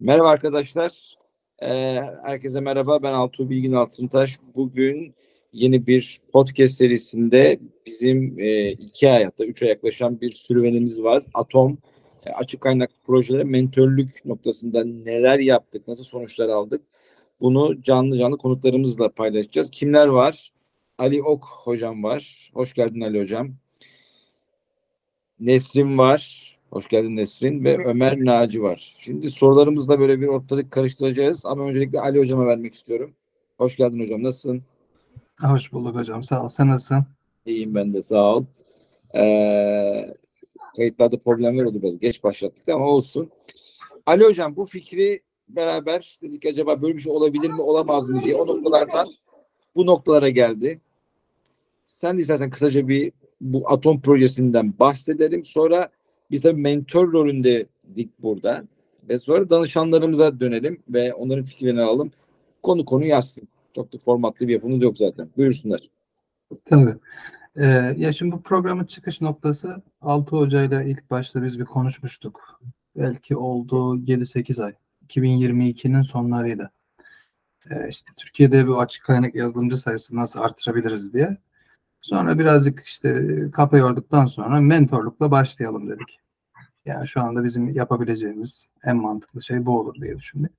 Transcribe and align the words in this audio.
Merhaba 0.00 0.28
arkadaşlar. 0.28 1.16
Ee, 1.62 2.00
herkese 2.24 2.60
merhaba. 2.60 3.02
Ben 3.02 3.12
Altuğ 3.12 3.50
Bilgin 3.50 3.72
Altıntaş. 3.72 4.38
Bugün 4.54 5.14
yeni 5.52 5.86
bir 5.86 6.20
podcast 6.32 6.76
serisinde 6.76 7.60
bizim 7.86 8.38
e, 8.38 8.70
iki 8.70 9.10
ay 9.10 9.24
hatta 9.24 9.44
üç 9.44 9.62
ay 9.62 9.68
yaklaşan 9.68 10.20
bir 10.20 10.30
sürüvenimiz 10.32 11.02
var. 11.02 11.22
Atom 11.34 11.78
e, 12.26 12.30
açık 12.30 12.60
kaynak 12.60 12.90
projelere 13.06 13.44
mentörlük 13.44 14.24
noktasında 14.24 14.84
neler 14.84 15.38
yaptık, 15.38 15.88
nasıl 15.88 16.04
sonuçlar 16.04 16.48
aldık 16.48 16.82
bunu 17.40 17.82
canlı 17.82 18.18
canlı 18.18 18.38
konuklarımızla 18.38 19.08
paylaşacağız. 19.08 19.70
Kimler 19.70 20.06
var? 20.06 20.52
Ali 20.98 21.22
Ok 21.22 21.44
hocam 21.44 22.02
var. 22.02 22.50
Hoş 22.54 22.74
geldin 22.74 23.00
Ali 23.00 23.20
hocam. 23.20 23.54
Nesrin 25.40 25.98
var. 25.98 26.55
Hoş 26.70 26.88
geldin 26.88 27.16
Nesrin 27.16 27.64
ve 27.64 27.84
Ömer 27.84 28.16
Naci 28.24 28.62
var. 28.62 28.94
Şimdi 28.98 29.30
sorularımızla 29.30 30.00
böyle 30.00 30.20
bir 30.20 30.26
ortalık 30.26 30.70
karıştıracağız 30.70 31.46
ama 31.46 31.64
öncelikle 31.64 32.00
Ali 32.00 32.18
hocama 32.18 32.46
vermek 32.46 32.74
istiyorum. 32.74 33.12
Hoş 33.58 33.76
geldin 33.76 34.00
hocam. 34.04 34.22
Nasılsın? 34.22 34.62
Hoş 35.40 35.72
bulduk 35.72 35.96
hocam. 35.96 36.24
Sağ 36.24 36.44
ol. 36.44 36.48
Sen 36.48 36.68
nasılsın? 36.68 37.06
İyiyim 37.46 37.74
ben 37.74 37.94
de. 37.94 38.02
Sağ 38.02 38.34
ol. 38.36 38.44
Ee, 39.16 40.14
kayıtlarda 40.76 41.18
problemler 41.18 41.64
oldu 41.64 41.82
biraz. 41.82 41.98
Geç 41.98 42.24
başlattık 42.24 42.68
ama 42.68 42.86
olsun. 42.86 43.30
Ali 44.06 44.24
hocam 44.24 44.56
bu 44.56 44.66
fikri 44.66 45.20
beraber 45.48 46.18
dedik 46.22 46.46
acaba 46.46 46.82
böyle 46.82 46.96
bir 46.96 47.02
şey 47.02 47.12
olabilir 47.12 47.50
mi 47.50 47.62
olamaz 47.62 48.08
mı 48.08 48.22
diye 48.24 48.34
o 48.34 48.46
noktalardan 48.46 49.08
bu 49.76 49.86
noktalara 49.86 50.28
geldi. 50.28 50.80
Sen 51.86 52.18
de 52.18 52.20
istersen 52.20 52.50
kısaca 52.50 52.88
bir 52.88 53.12
bu 53.40 53.70
atom 53.70 54.00
projesinden 54.00 54.78
bahsedelim. 54.78 55.44
Sonra 55.44 55.90
biz 56.30 56.44
de 56.44 56.52
mentor 56.52 57.12
rolündedik 57.12 58.22
burada. 58.22 58.64
Ve 59.08 59.18
sonra 59.18 59.50
danışanlarımıza 59.50 60.40
dönelim 60.40 60.82
ve 60.88 61.14
onların 61.14 61.44
fikirlerini 61.44 61.80
alalım. 61.80 62.10
Konu 62.62 62.84
konu 62.84 63.04
yazsın. 63.04 63.48
Çok 63.74 63.92
da 63.92 63.98
formatlı 63.98 64.48
bir 64.48 64.52
yapımız 64.52 64.82
yok 64.82 64.98
zaten. 64.98 65.28
Buyursunlar. 65.36 65.80
Tabii. 66.64 66.94
Ee, 67.56 67.64
ya 67.96 68.12
şimdi 68.12 68.32
bu 68.32 68.42
programın 68.42 68.84
çıkış 68.84 69.20
noktası 69.20 69.82
Altı 70.00 70.36
Hoca 70.36 70.62
ile 70.62 70.90
ilk 70.90 71.10
başta 71.10 71.42
biz 71.42 71.58
bir 71.58 71.64
konuşmuştuk. 71.64 72.60
Belki 72.96 73.36
oldu 73.36 73.96
7-8 73.96 74.64
ay. 74.64 74.74
2022'nin 75.08 76.02
sonlarıydı. 76.02 76.70
Ee, 77.70 77.88
işte 77.88 78.12
Türkiye'de 78.16 78.66
bu 78.66 78.80
açık 78.80 79.04
kaynak 79.04 79.34
yazılımcı 79.34 79.76
sayısını 79.76 80.20
nasıl 80.20 80.40
artırabiliriz 80.40 81.14
diye. 81.14 81.36
Sonra 82.06 82.38
birazcık 82.38 82.82
işte 82.84 83.26
kafa 83.52 83.78
yorduktan 83.78 84.26
sonra 84.26 84.60
mentorlukla 84.60 85.30
başlayalım 85.30 85.88
dedik. 85.90 86.20
Yani 86.84 87.08
şu 87.08 87.20
anda 87.20 87.44
bizim 87.44 87.68
yapabileceğimiz 87.68 88.66
en 88.84 88.96
mantıklı 88.96 89.42
şey 89.42 89.66
bu 89.66 89.80
olur 89.80 89.94
diye 89.94 90.18
düşündük. 90.18 90.52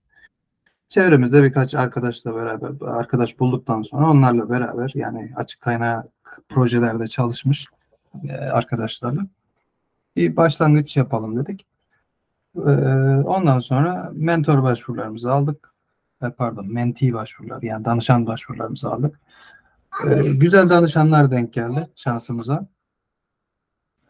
Çevremizde 0.87 1.43
birkaç 1.43 1.75
arkadaşla 1.75 2.35
beraber, 2.35 2.87
arkadaş 2.87 3.39
bulduktan 3.39 3.81
sonra 3.81 4.09
onlarla 4.09 4.49
beraber 4.49 4.91
yani 4.95 5.31
açık 5.35 5.61
kaynak 5.61 6.05
projelerde 6.49 7.07
çalışmış 7.07 7.65
e, 8.29 8.33
arkadaşlarla 8.33 9.21
bir 10.15 10.35
başlangıç 10.35 10.97
yapalım 10.97 11.37
dedik. 11.37 11.65
E, 12.55 12.71
ondan 13.25 13.59
sonra 13.59 14.11
mentor 14.13 14.63
başvurularımızı 14.63 15.31
aldık. 15.31 15.73
E, 16.23 16.29
pardon, 16.29 16.73
menti 16.73 17.13
başvurular 17.13 17.61
yani 17.61 17.85
danışan 17.85 18.27
başvurularımızı 18.27 18.89
aldık. 18.89 19.19
Güzel 20.25 20.69
danışanlar 20.69 21.31
denk 21.31 21.53
geldi 21.53 21.89
şansımıza. 21.95 22.67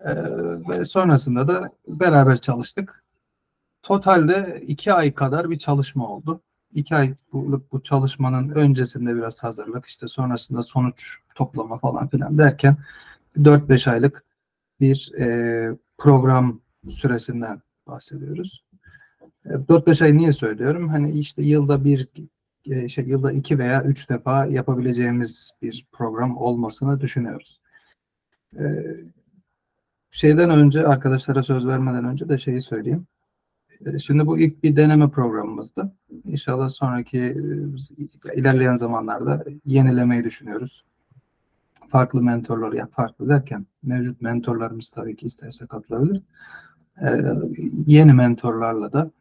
Ee, 0.01 0.15
ve 0.69 0.85
sonrasında 0.85 1.47
da 1.47 1.71
beraber 1.87 2.41
çalıştık. 2.41 3.03
Totalde 3.83 4.61
iki 4.67 4.93
ay 4.93 5.13
kadar 5.13 5.49
bir 5.49 5.59
çalışma 5.59 6.07
oldu. 6.07 6.41
İki 6.73 6.95
aylık 6.95 7.71
bu 7.71 7.83
çalışmanın 7.83 8.49
öncesinde 8.49 9.15
biraz 9.15 9.43
hazırlık, 9.43 9.85
işte 9.85 10.07
sonrasında 10.07 10.63
sonuç 10.63 11.17
toplama 11.35 11.77
falan 11.77 12.07
filan 12.07 12.37
derken 12.37 12.77
4-5 13.37 13.91
aylık 13.91 14.23
bir 14.79 15.11
e, 15.19 15.77
program 15.97 16.59
süresinden 16.89 17.61
bahsediyoruz. 17.87 18.63
4-5 19.45 20.01
e, 20.01 20.05
ay 20.05 20.17
niye 20.17 20.33
söylüyorum? 20.33 20.87
Hani 20.87 21.11
işte 21.11 21.43
yılda 21.43 21.83
bir 21.83 22.07
e, 22.71 22.89
şey, 22.89 23.05
yılda 23.05 23.31
iki 23.31 23.59
veya 23.59 23.83
üç 23.83 24.09
defa 24.09 24.45
yapabileceğimiz 24.45 25.51
bir 25.61 25.87
program 25.91 26.37
olmasını 26.37 27.01
düşünüyoruz. 27.01 27.61
E, 28.59 28.63
şeyden 30.11 30.49
önce 30.49 30.87
arkadaşlara 30.87 31.43
söz 31.43 31.67
vermeden 31.67 32.05
önce 32.05 32.29
de 32.29 32.37
şeyi 32.37 32.61
söyleyeyim. 32.61 33.07
E, 33.85 33.99
şimdi 33.99 34.27
bu 34.27 34.39
ilk 34.39 34.63
bir 34.63 34.75
deneme 34.75 35.09
programımızdı. 35.09 35.91
İnşallah 36.25 36.69
sonraki 36.69 37.19
e, 37.19 38.35
ilerleyen 38.35 38.75
zamanlarda 38.75 39.45
yenilemeyi 39.65 40.23
düşünüyoruz. 40.23 40.85
Farklı 41.89 42.21
mentorlar, 42.21 42.73
ya 42.73 42.87
farklı 42.87 43.29
derken 43.29 43.65
mevcut 43.83 44.21
mentorlarımız 44.21 44.91
tabii 44.91 45.15
ki 45.15 45.25
isterse 45.25 45.67
katılabilir. 45.67 46.21
E, 47.01 47.07
yeni 47.87 48.13
mentorlarla 48.13 48.93
da 48.93 49.11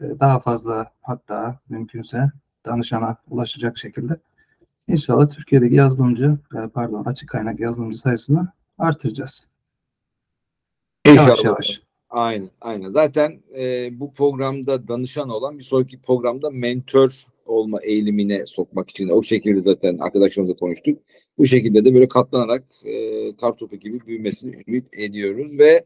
daha 0.00 0.40
fazla 0.40 0.92
hatta 1.02 1.58
mümkünse 1.68 2.30
danışana 2.66 3.16
ulaşacak 3.30 3.78
şekilde 3.78 4.16
inşallah 4.88 5.30
Türkiye'deki 5.30 5.74
yazılımcı 5.74 6.38
pardon 6.74 7.04
açık 7.04 7.28
kaynak 7.28 7.60
yazılımcı 7.60 7.98
sayısını 7.98 8.48
artıracağız. 8.78 9.48
İnşallah. 11.06 11.26
Yavaş 11.26 11.44
yavaş. 11.44 11.80
Aynen, 12.10 12.50
aynen. 12.60 12.90
Zaten 12.90 13.42
e, 13.58 13.88
bu 14.00 14.14
programda 14.14 14.88
danışan 14.88 15.28
olan 15.28 15.58
bir 15.58 15.64
sonraki 15.64 16.02
programda 16.02 16.50
mentor 16.50 17.26
olma 17.46 17.80
eğilimine 17.82 18.46
sokmak 18.46 18.90
için 18.90 19.08
o 19.08 19.22
şekilde 19.22 19.62
zaten 19.62 19.98
arkadaşlarımızla 19.98 20.56
konuştuk. 20.56 20.98
Bu 21.38 21.46
şekilde 21.46 21.84
de 21.84 21.94
böyle 21.94 22.08
katlanarak 22.08 22.64
e, 22.84 23.36
kartopu 23.36 23.76
gibi 23.76 24.06
büyümesini 24.06 24.62
ümit 24.66 24.86
ediyoruz 24.92 25.58
ve 25.58 25.84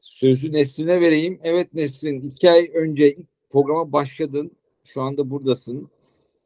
sözü 0.00 0.52
Nesrin'e 0.52 1.00
vereyim. 1.00 1.38
Evet 1.42 1.74
Nesrin 1.74 2.20
iki 2.20 2.50
ay 2.50 2.70
önce 2.74 3.14
ilk 3.14 3.26
programa 3.50 3.92
başladın. 3.92 4.50
Şu 4.84 5.02
anda 5.02 5.30
buradasın. 5.30 5.90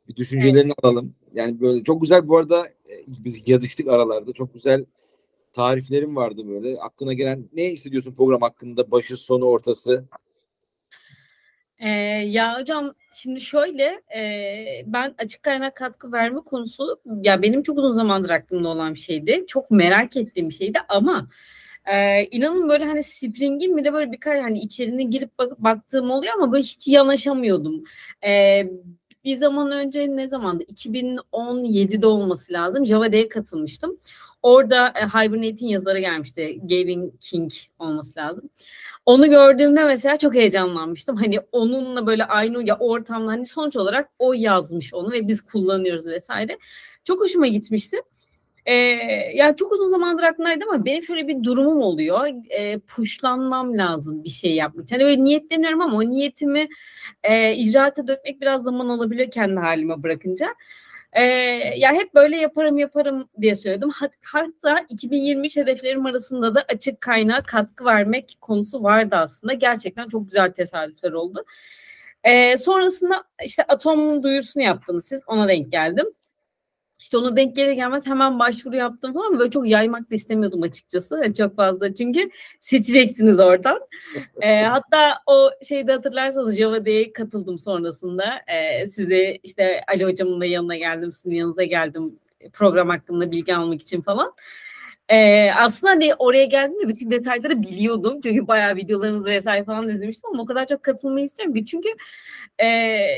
Bir 0.09 0.17
düşüncelerini 0.17 0.67
evet. 0.67 0.85
alalım. 0.85 1.15
Yani 1.33 1.61
böyle 1.61 1.85
çok 1.85 2.03
güzel 2.03 2.29
bu 2.29 2.37
arada 2.39 2.67
e, 2.67 3.05
biz 3.07 3.43
yazıştık 3.47 3.89
aralarda. 3.89 4.33
Çok 4.33 4.55
güzel 4.55 4.85
tariflerim 5.53 6.17
vardı 6.17 6.49
böyle. 6.49 6.81
Aklına 6.81 7.13
gelen 7.13 7.49
ne 7.53 7.69
hissediyorsun 7.69 8.15
program 8.15 8.41
hakkında? 8.41 8.91
Başı, 8.91 9.17
sonu, 9.17 9.45
ortası? 9.45 10.05
Ee, 11.79 11.89
ya 12.29 12.61
hocam 12.61 12.95
şimdi 13.15 13.41
şöyle 13.41 14.03
e, 14.17 14.23
ben 14.87 15.15
açık 15.19 15.43
kaynak 15.43 15.77
katkı 15.77 16.13
verme 16.13 16.41
konusu 16.41 17.01
ya 17.23 17.43
benim 17.43 17.63
çok 17.63 17.79
uzun 17.79 17.93
zamandır 17.93 18.31
aklımda 18.31 18.69
olan 18.69 18.95
bir 18.95 19.01
şeydi. 19.01 19.45
Çok 19.49 19.71
merak 19.71 20.17
ettiğim 20.17 20.49
bir 20.49 20.55
şeydi 20.55 20.79
ama 20.89 21.29
e, 21.87 22.25
inanın 22.25 22.69
böyle 22.69 22.85
hani 22.85 23.03
Spring'in 23.03 23.77
bile 23.77 23.93
böyle 23.93 24.13
birkaç 24.13 24.43
hani 24.43 24.59
içerine 24.59 25.03
girip 25.03 25.39
bak, 25.39 25.59
baktığım 25.59 26.11
oluyor 26.11 26.33
ama 26.37 26.53
böyle 26.53 26.63
hiç 26.63 26.89
yanaşamıyordum. 26.89 27.85
E, 28.25 28.63
bir 29.25 29.37
zaman 29.37 29.71
önce 29.71 30.17
ne 30.17 30.29
zamandı? 30.29 30.65
2017'de 30.65 32.07
olması 32.07 32.53
lazım. 32.53 32.87
Java'ya 32.87 33.29
katılmıştım. 33.29 34.01
Orada 34.43 34.89
e, 34.89 35.07
Hibernate'in 35.07 35.69
yazarı 35.69 35.99
gelmişti. 35.99 36.61
Gavin 36.63 37.19
King 37.21 37.53
olması 37.79 38.21
lazım. 38.21 38.51
Onu 39.07 39.31
gördüğümde 39.31 39.85
mesela 39.85 40.19
çok 40.19 40.35
heyecanlanmıştım. 40.35 41.17
Hani 41.17 41.41
onunla 41.53 42.07
böyle 42.07 42.25
aynı 42.25 42.69
ya 42.69 42.79
ortamda 42.79 43.31
hani 43.33 43.47
sonuç 43.47 43.77
olarak 43.77 44.09
o 44.19 44.33
yazmış 44.33 44.95
onu 44.95 45.13
ve 45.13 45.29
biz 45.29 45.41
kullanıyoruz 45.41 46.07
vesaire. 46.07 46.59
Çok 47.05 47.21
hoşuma 47.21 47.47
gitmişti. 47.47 47.97
Ee, 48.67 48.75
yani 49.35 49.57
çok 49.57 49.73
uzun 49.73 49.91
zamandır 49.91 50.23
aklımdaydı 50.23 50.65
ama 50.71 50.85
benim 50.85 51.03
şöyle 51.03 51.29
bir 51.29 51.45
durumum 51.45 51.81
oluyor. 51.81 52.29
Ee, 52.51 52.79
puşlanmam 52.79 53.79
lazım 53.79 54.25
bir 54.25 54.29
şey 54.29 54.55
yapmak. 54.55 54.93
Hani 54.93 55.05
böyle 55.05 55.25
niyetleniyorum 55.25 55.81
ama 55.81 55.97
o 55.97 56.11
niyetimi 56.11 56.69
e, 57.25 57.55
icraata 57.55 58.09
dökmek 58.09 58.41
biraz 58.41 58.63
zaman 58.63 58.89
alabiliyor 58.89 59.31
kendi 59.31 59.61
halime 59.61 60.03
bırakınca. 60.03 60.47
Ee, 61.13 61.23
ya 61.77 61.93
hep 61.93 62.15
böyle 62.15 62.37
yaparım 62.39 62.79
yaparım 62.79 63.29
diye 63.41 63.57
söyledim. 63.57 63.91
Hatta 64.23 64.87
2023 64.89 65.57
hedeflerim 65.57 66.07
arasında 66.07 66.55
da 66.55 66.65
açık 66.69 67.01
kaynağa 67.01 67.43
katkı 67.43 67.85
vermek 67.85 68.39
konusu 68.41 68.83
vardı 68.83 69.17
aslında. 69.17 69.53
Gerçekten 69.53 70.09
çok 70.09 70.27
güzel 70.29 70.53
tesadüfler 70.53 71.13
oldu. 71.13 71.45
Ee, 72.25 72.57
sonrasında 72.59 73.25
işte 73.45 73.63
atom 73.63 74.23
duyurusunu 74.23 74.63
yaptınız 74.63 75.05
siz 75.07 75.23
ona 75.27 75.49
denk 75.49 75.73
geldim. 75.73 76.07
İşte 77.07 77.19
ona 77.19 77.37
denk 77.37 77.57
gelir 77.57 77.73
gelmez 77.73 78.07
hemen 78.07 78.39
başvuru 78.39 78.77
yaptım 78.77 79.13
falan. 79.15 79.39
Böyle 79.39 79.51
çok 79.51 79.69
yaymak 79.69 80.11
da 80.11 80.15
istemiyordum 80.15 80.63
açıkçası. 80.63 81.23
Çok 81.39 81.57
fazla 81.57 81.95
çünkü 81.95 82.31
seçeceksiniz 82.61 83.41
oradan. 83.41 83.81
e, 84.43 84.63
hatta 84.63 85.19
o 85.27 85.51
şeyde 85.69 85.93
hatırlarsanız 85.93 86.57
Java 86.57 86.85
Day'e 86.87 87.13
katıldım 87.13 87.59
sonrasında. 87.59 88.25
E, 88.47 88.89
size 88.89 89.39
işte 89.43 89.81
Ali 89.89 90.05
hocamın 90.05 90.41
da 90.41 90.45
yanına 90.45 90.77
geldim, 90.77 91.13
sizin 91.13 91.31
yanınıza 91.31 91.63
geldim 91.65 92.19
program 92.53 92.89
hakkında 92.89 93.31
bilgi 93.31 93.57
almak 93.57 93.83
için 93.83 94.01
falan. 94.01 94.33
Ee, 95.09 95.51
aslında 95.57 95.91
hani 95.91 96.15
oraya 96.15 96.45
geldiğimde 96.45 96.89
bütün 96.89 97.11
detayları 97.11 97.63
biliyordum. 97.63 98.21
Çünkü 98.23 98.49
bayağı 98.49 98.77
videolarınızı 98.77 99.25
vesaire 99.25 99.65
falan 99.65 99.89
izlemiştim 99.89 100.31
ama 100.33 100.43
o 100.43 100.47
kadar 100.47 100.67
çok 100.67 100.83
katılmayı 100.83 101.27
istiyorum 101.27 101.55
ki. 101.55 101.67
Çünkü 101.67 101.89
e, 102.59 102.67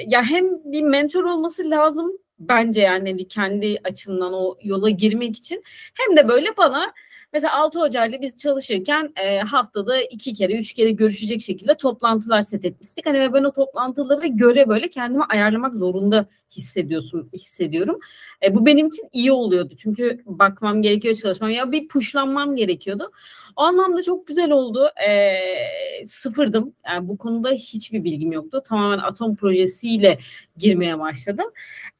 ya 0.07 0.23
hem 0.23 0.73
bir 0.73 0.83
mentor 0.83 1.25
olması 1.25 1.71
lazım 1.71 2.19
bence 2.41 2.81
yani 2.81 3.11
hani 3.11 3.29
kendi 3.29 3.79
açımdan 3.85 4.33
o 4.33 4.57
yola 4.63 4.91
girmek 4.91 5.37
için 5.37 5.63
hem 5.95 6.17
de 6.17 6.29
böyle 6.29 6.57
bana 6.57 6.93
Mesela 7.33 7.55
6 7.55 7.79
Hoca 7.81 8.09
biz 8.23 8.37
çalışırken 8.37 9.13
e, 9.17 9.39
haftada 9.39 10.03
iki 10.03 10.33
kere, 10.33 10.53
üç 10.53 10.73
kere 10.73 10.91
görüşecek 10.91 11.43
şekilde 11.43 11.77
toplantılar 11.77 12.43
set 12.43 12.65
etmiştik. 12.65 13.07
Hani 13.07 13.21
ve 13.21 13.33
ben 13.33 13.45
o 13.45 13.53
toplantılara 13.53 14.27
göre 14.27 14.69
böyle 14.69 14.91
kendimi 14.91 15.25
ayarlamak 15.25 15.77
zorunda 15.77 16.27
hissediyorsun, 16.51 17.31
hissediyorum. 17.33 17.99
E, 18.43 18.55
bu 18.55 18.67
benim 18.67 18.87
için 18.87 19.09
iyi 19.13 19.33
oluyordu. 19.33 19.75
Çünkü 19.79 20.23
bakmam 20.27 20.83
gerekiyor 20.83 21.15
çalışmam. 21.15 21.51
Ya 21.51 21.73
bir 21.73 21.89
puşlanmam 21.89 22.57
gerekiyordu. 22.57 23.13
O 23.57 23.63
anlamda 23.63 24.03
çok 24.03 24.27
güzel 24.27 24.51
oldu. 24.51 24.91
E, 25.09 26.07
sıfırdım. 26.07 26.75
Yani 26.87 27.09
bu 27.09 27.19
konuda 27.19 27.51
hiçbir 27.51 28.05
bilgim 28.05 28.33
yoktu. 28.33 28.63
Tamamen 28.69 28.99
atom 28.99 29.37
projesiyle 29.37 30.19
girmeye 30.57 30.99
başladım. 30.99 31.47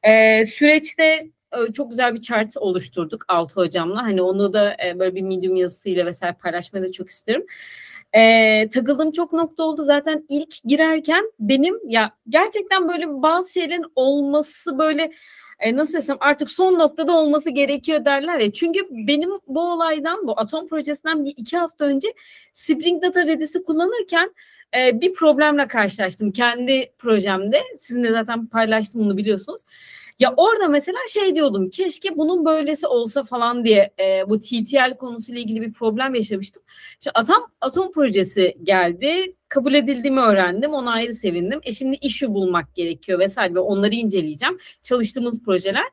E, 0.03 0.45
süreçte 0.45 1.29
çok 1.73 1.89
güzel 1.89 2.15
bir 2.15 2.21
chart 2.21 2.57
oluşturduk 2.57 3.25
Altı 3.27 3.55
hocamla. 3.55 4.03
Hani 4.03 4.21
onu 4.21 4.53
da 4.53 4.77
böyle 4.95 5.15
bir 5.15 5.21
medium 5.21 5.55
yazısıyla 5.55 6.05
vesaire 6.05 6.35
paylaşmayı 6.41 6.85
da 6.85 6.91
çok 6.91 7.09
isterim. 7.09 7.45
E, 8.13 8.69
takıldığım 8.69 9.11
çok 9.11 9.33
nokta 9.33 9.63
oldu. 9.63 9.83
Zaten 9.83 10.25
ilk 10.29 10.63
girerken 10.63 11.31
benim 11.39 11.89
ya 11.89 12.11
gerçekten 12.29 12.89
böyle 12.89 13.07
bazı 13.07 13.51
şeylerin 13.51 13.85
olması 13.95 14.77
böyle 14.77 15.11
e, 15.59 15.75
nasıl 15.75 15.93
desem 15.93 16.17
artık 16.19 16.49
son 16.49 16.79
noktada 16.79 17.17
olması 17.17 17.49
gerekiyor 17.49 18.05
derler 18.05 18.39
ya. 18.39 18.53
Çünkü 18.53 18.79
benim 18.91 19.29
bu 19.47 19.61
olaydan 19.71 20.27
bu 20.27 20.39
atom 20.39 20.67
projesinden 20.67 21.25
bir 21.25 21.33
iki 21.37 21.57
hafta 21.57 21.85
önce 21.85 22.07
Spring 22.53 23.03
Data 23.03 23.27
Redis'i 23.27 23.63
kullanırken 23.63 24.33
e, 24.77 25.01
bir 25.01 25.13
problemle 25.13 25.67
karşılaştım 25.67 26.31
kendi 26.31 26.91
projemde. 26.97 27.61
Sizinle 27.77 28.11
zaten 28.11 28.47
paylaştım 28.47 29.01
bunu 29.01 29.17
biliyorsunuz. 29.17 29.61
Ya 30.19 30.33
orada 30.37 30.67
mesela 30.67 30.97
şey 31.09 31.35
diyordum 31.35 31.69
keşke 31.69 32.17
bunun 32.17 32.45
böylesi 32.45 32.87
olsa 32.87 33.23
falan 33.23 33.65
diye 33.65 33.93
e, 33.99 34.29
bu 34.29 34.39
TTL 34.39 34.97
konusuyla 34.97 35.41
ilgili 35.41 35.61
bir 35.61 35.73
problem 35.73 36.15
yaşamıştım. 36.15 36.63
İşte 36.99 37.11
atom, 37.13 37.45
atom 37.61 37.91
projesi 37.91 38.57
geldi 38.63 39.35
kabul 39.49 39.73
edildiğimi 39.73 40.19
öğrendim 40.19 40.73
ona 40.73 40.91
ayrı 40.91 41.13
sevindim. 41.13 41.59
E 41.63 41.71
şimdi 41.71 41.97
işi 42.01 42.33
bulmak 42.33 42.75
gerekiyor 42.75 43.19
vesaire 43.19 43.55
ve 43.55 43.59
onları 43.59 43.95
inceleyeceğim 43.95 44.57
çalıştığımız 44.83 45.43
projeler. 45.43 45.85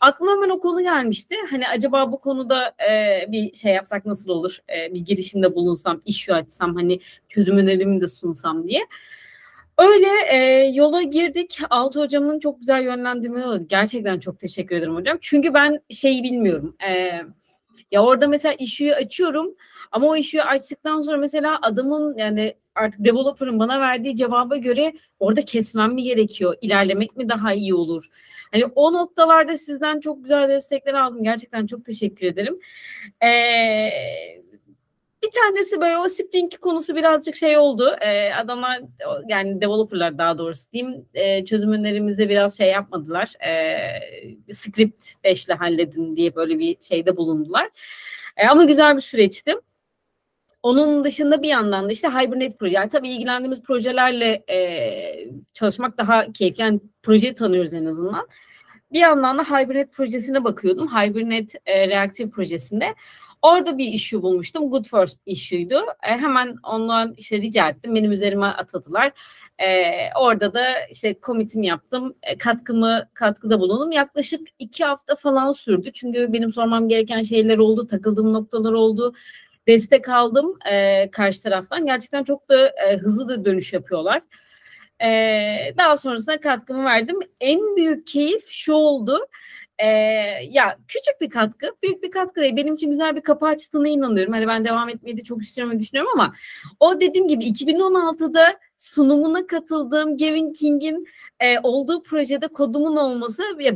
Aklıma 0.00 0.32
hemen 0.32 0.48
o 0.48 0.60
konu 0.60 0.82
gelmişti. 0.82 1.34
Hani 1.50 1.68
acaba 1.68 2.12
bu 2.12 2.20
konuda 2.20 2.74
e, 2.90 3.32
bir 3.32 3.54
şey 3.54 3.72
yapsak 3.72 4.06
nasıl 4.06 4.30
olur? 4.30 4.58
E, 4.76 4.94
bir 4.94 5.00
girişimde 5.00 5.54
bulunsam, 5.54 6.00
iş 6.04 6.28
açsam, 6.30 6.74
hani 6.74 7.00
çözüm 7.28 7.58
önerimi 7.58 8.00
de 8.00 8.08
sunsam 8.08 8.68
diye. 8.68 8.80
Öyle 9.78 10.08
e, 10.30 10.36
yola 10.74 11.02
girdik. 11.02 11.60
Altı 11.70 12.00
hocamın 12.00 12.38
çok 12.38 12.60
güzel 12.60 12.82
yönlendirmeleri 12.82 13.48
oldu. 13.48 13.64
Gerçekten 13.68 14.18
çok 14.20 14.38
teşekkür 14.38 14.76
ederim 14.76 14.94
hocam. 14.94 15.18
Çünkü 15.20 15.54
ben 15.54 15.80
şeyi 15.90 16.22
bilmiyorum. 16.22 16.76
E, 16.88 17.22
ya 17.92 18.04
orada 18.04 18.28
mesela 18.28 18.54
işi 18.54 18.96
açıyorum 18.96 19.54
ama 19.92 20.06
o 20.08 20.16
işi 20.16 20.42
açtıktan 20.42 21.00
sonra 21.00 21.16
mesela 21.16 21.58
adamın 21.62 22.18
yani 22.18 22.54
artık 22.74 23.04
developer'ın 23.04 23.58
bana 23.58 23.80
verdiği 23.80 24.16
cevaba 24.16 24.56
göre 24.56 24.92
orada 25.20 25.44
kesmem 25.44 25.94
mi 25.94 26.02
gerekiyor? 26.02 26.54
İlerlemek 26.60 27.16
mi 27.16 27.28
daha 27.28 27.52
iyi 27.52 27.74
olur? 27.74 28.04
Hani 28.52 28.64
o 28.74 28.92
noktalarda 28.92 29.58
sizden 29.58 30.00
çok 30.00 30.22
güzel 30.22 30.48
destekler 30.48 30.94
aldım. 30.94 31.22
Gerçekten 31.22 31.66
çok 31.66 31.84
teşekkür 31.84 32.26
ederim. 32.26 32.58
Ee, 33.22 33.88
bir 35.24 35.30
tanesi 35.40 35.80
böyle 35.80 35.98
o 35.98 36.08
Spring 36.08 36.52
konusu 36.60 36.96
birazcık 36.96 37.36
şey 37.36 37.58
oldu. 37.58 37.96
Ee, 38.00 38.32
adamlar 38.34 38.80
yani 39.28 39.60
developerlar 39.60 40.18
daha 40.18 40.38
doğrusu 40.38 40.72
diyeyim 40.72 41.06
e, 41.14 41.44
çözüm 41.44 41.72
önerimizi 41.72 42.28
biraz 42.28 42.58
şey 42.58 42.68
yapmadılar. 42.68 43.34
E, 43.46 44.52
script 44.52 45.06
5 45.24 45.44
ile 45.44 45.54
halledin 45.54 46.16
diye 46.16 46.34
böyle 46.34 46.58
bir 46.58 46.76
şeyde 46.80 47.16
bulundular. 47.16 47.68
E, 48.36 48.46
ama 48.46 48.64
güzel 48.64 48.96
bir 48.96 49.00
süreçti. 49.00 49.54
Onun 50.62 51.04
dışında 51.04 51.42
bir 51.42 51.48
yandan 51.48 51.88
da 51.88 51.92
işte 51.92 52.08
Hibernate 52.08 52.56
proje. 52.56 52.74
Yani 52.74 52.88
tabii 52.88 53.10
ilgilendiğimiz 53.10 53.62
projelerle 53.62 54.44
e, 54.50 55.28
çalışmak 55.52 55.98
daha 55.98 56.32
keyifli. 56.32 56.62
Yani 56.62 56.80
projeyi 57.02 57.34
tanıyoruz 57.34 57.74
en 57.74 57.84
azından. 57.84 58.28
Bir 58.92 59.00
yandan 59.00 59.38
da 59.38 59.42
Hibernate 59.42 59.90
projesine 59.90 60.44
bakıyordum. 60.44 60.88
Hibernate 60.88 61.58
e, 61.66 61.88
reaktif 61.88 62.30
projesinde. 62.30 62.94
Orada 63.44 63.78
bir 63.78 63.92
issue 63.92 64.22
bulmuştum. 64.22 64.70
Good 64.70 64.84
First 64.84 65.20
issue'ydu. 65.26 65.80
E, 66.02 66.10
hemen 66.10 66.56
ondan 66.62 67.14
işte 67.16 67.36
rica 67.36 67.68
ettim. 67.68 67.94
Benim 67.94 68.12
üzerime 68.12 68.46
atadılar. 68.46 69.12
E, 69.58 69.68
orada 70.20 70.54
da 70.54 70.64
işte 70.90 71.16
commit'imi 71.22 71.66
yaptım. 71.66 72.14
E, 72.22 72.38
katkımı 72.38 73.08
katkıda 73.14 73.60
bulundum. 73.60 73.92
Yaklaşık 73.92 74.48
iki 74.58 74.84
hafta 74.84 75.14
falan 75.14 75.52
sürdü. 75.52 75.92
Çünkü 75.92 76.32
benim 76.32 76.52
sormam 76.52 76.88
gereken 76.88 77.22
şeyler 77.22 77.58
oldu. 77.58 77.86
Takıldığım 77.86 78.32
noktalar 78.32 78.72
oldu. 78.72 79.14
Destek 79.68 80.08
aldım 80.08 80.58
e, 80.72 81.10
karşı 81.10 81.42
taraftan. 81.42 81.86
Gerçekten 81.86 82.24
çok 82.24 82.48
da 82.48 82.68
e, 82.68 82.96
hızlı 82.96 83.28
da 83.28 83.44
dönüş 83.44 83.72
yapıyorlar. 83.72 84.22
E, 85.02 85.08
daha 85.78 85.96
sonrasında 85.96 86.40
katkımı 86.40 86.84
verdim. 86.84 87.18
En 87.40 87.76
büyük 87.76 88.06
keyif 88.06 88.48
şu 88.48 88.72
oldu. 88.72 89.26
Ee, 89.78 89.86
ya 90.50 90.78
küçük 90.88 91.20
bir 91.20 91.30
katkı, 91.30 91.66
büyük 91.82 92.02
bir 92.02 92.10
katkı 92.10 92.40
değil. 92.40 92.56
Benim 92.56 92.74
için 92.74 92.90
güzel 92.90 93.16
bir 93.16 93.20
kapı 93.20 93.46
açtığına 93.46 93.88
inanıyorum. 93.88 94.32
Hani 94.32 94.48
ben 94.48 94.64
devam 94.64 94.88
etmeyi 94.88 95.16
de 95.16 95.22
çok 95.22 95.42
istiyorum 95.42 95.74
ve 95.74 95.78
düşünüyorum 95.78 96.10
ama 96.14 96.34
o 96.80 97.00
dediğim 97.00 97.28
gibi 97.28 97.44
2016'da 97.44 98.58
sunumuna 98.78 99.46
katıldığım 99.46 100.16
Gavin 100.16 100.52
King'in 100.52 101.06
e, 101.40 101.58
olduğu 101.62 102.02
projede 102.02 102.48
kodumun 102.48 102.96
olması 102.96 103.42
ya 103.60 103.74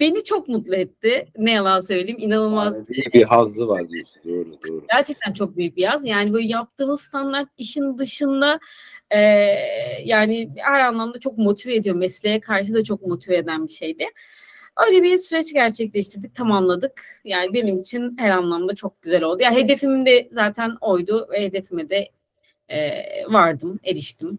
beni 0.00 0.24
çok 0.24 0.48
mutlu 0.48 0.74
etti. 0.74 1.26
Ne 1.38 1.52
yalan 1.52 1.80
söyleyeyim. 1.80 2.18
inanılmaz. 2.20 2.74
Yani 2.74 2.88
bir, 2.88 3.12
bir 3.12 3.24
hazzı 3.24 3.68
var 3.68 3.88
diyorsun. 3.88 4.22
Doğru 4.24 4.58
doğru. 4.68 4.84
Gerçekten 4.92 5.32
çok 5.32 5.56
büyük 5.56 5.76
bir 5.76 5.82
yaz. 5.82 6.06
Yani 6.06 6.32
böyle 6.32 6.46
yaptığımız 6.46 7.00
standart 7.00 7.48
işin 7.58 7.98
dışında 7.98 8.58
e, 9.10 9.20
yani 10.04 10.50
her 10.56 10.80
anlamda 10.80 11.20
çok 11.20 11.38
motive 11.38 11.74
ediyor. 11.74 11.96
Mesleğe 11.96 12.40
karşı 12.40 12.74
da 12.74 12.84
çok 12.84 13.06
motive 13.06 13.36
eden 13.36 13.68
bir 13.68 13.72
şeydi. 13.72 14.06
Öyle 14.86 15.02
bir 15.02 15.18
süreç 15.18 15.52
gerçekleştirdik, 15.52 16.34
tamamladık. 16.34 17.20
Yani 17.24 17.54
benim 17.54 17.80
için 17.80 18.16
her 18.18 18.30
anlamda 18.30 18.74
çok 18.74 19.02
güzel 19.02 19.22
oldu. 19.22 19.42
Ya 19.42 19.50
yani 19.50 19.62
hedefim 19.62 20.06
de 20.06 20.28
zaten 20.32 20.76
oydu 20.80 21.28
ve 21.32 21.40
hedefime 21.40 21.90
de 21.90 22.08
e, 22.68 23.02
vardım, 23.28 23.80
eriştim. 23.84 24.38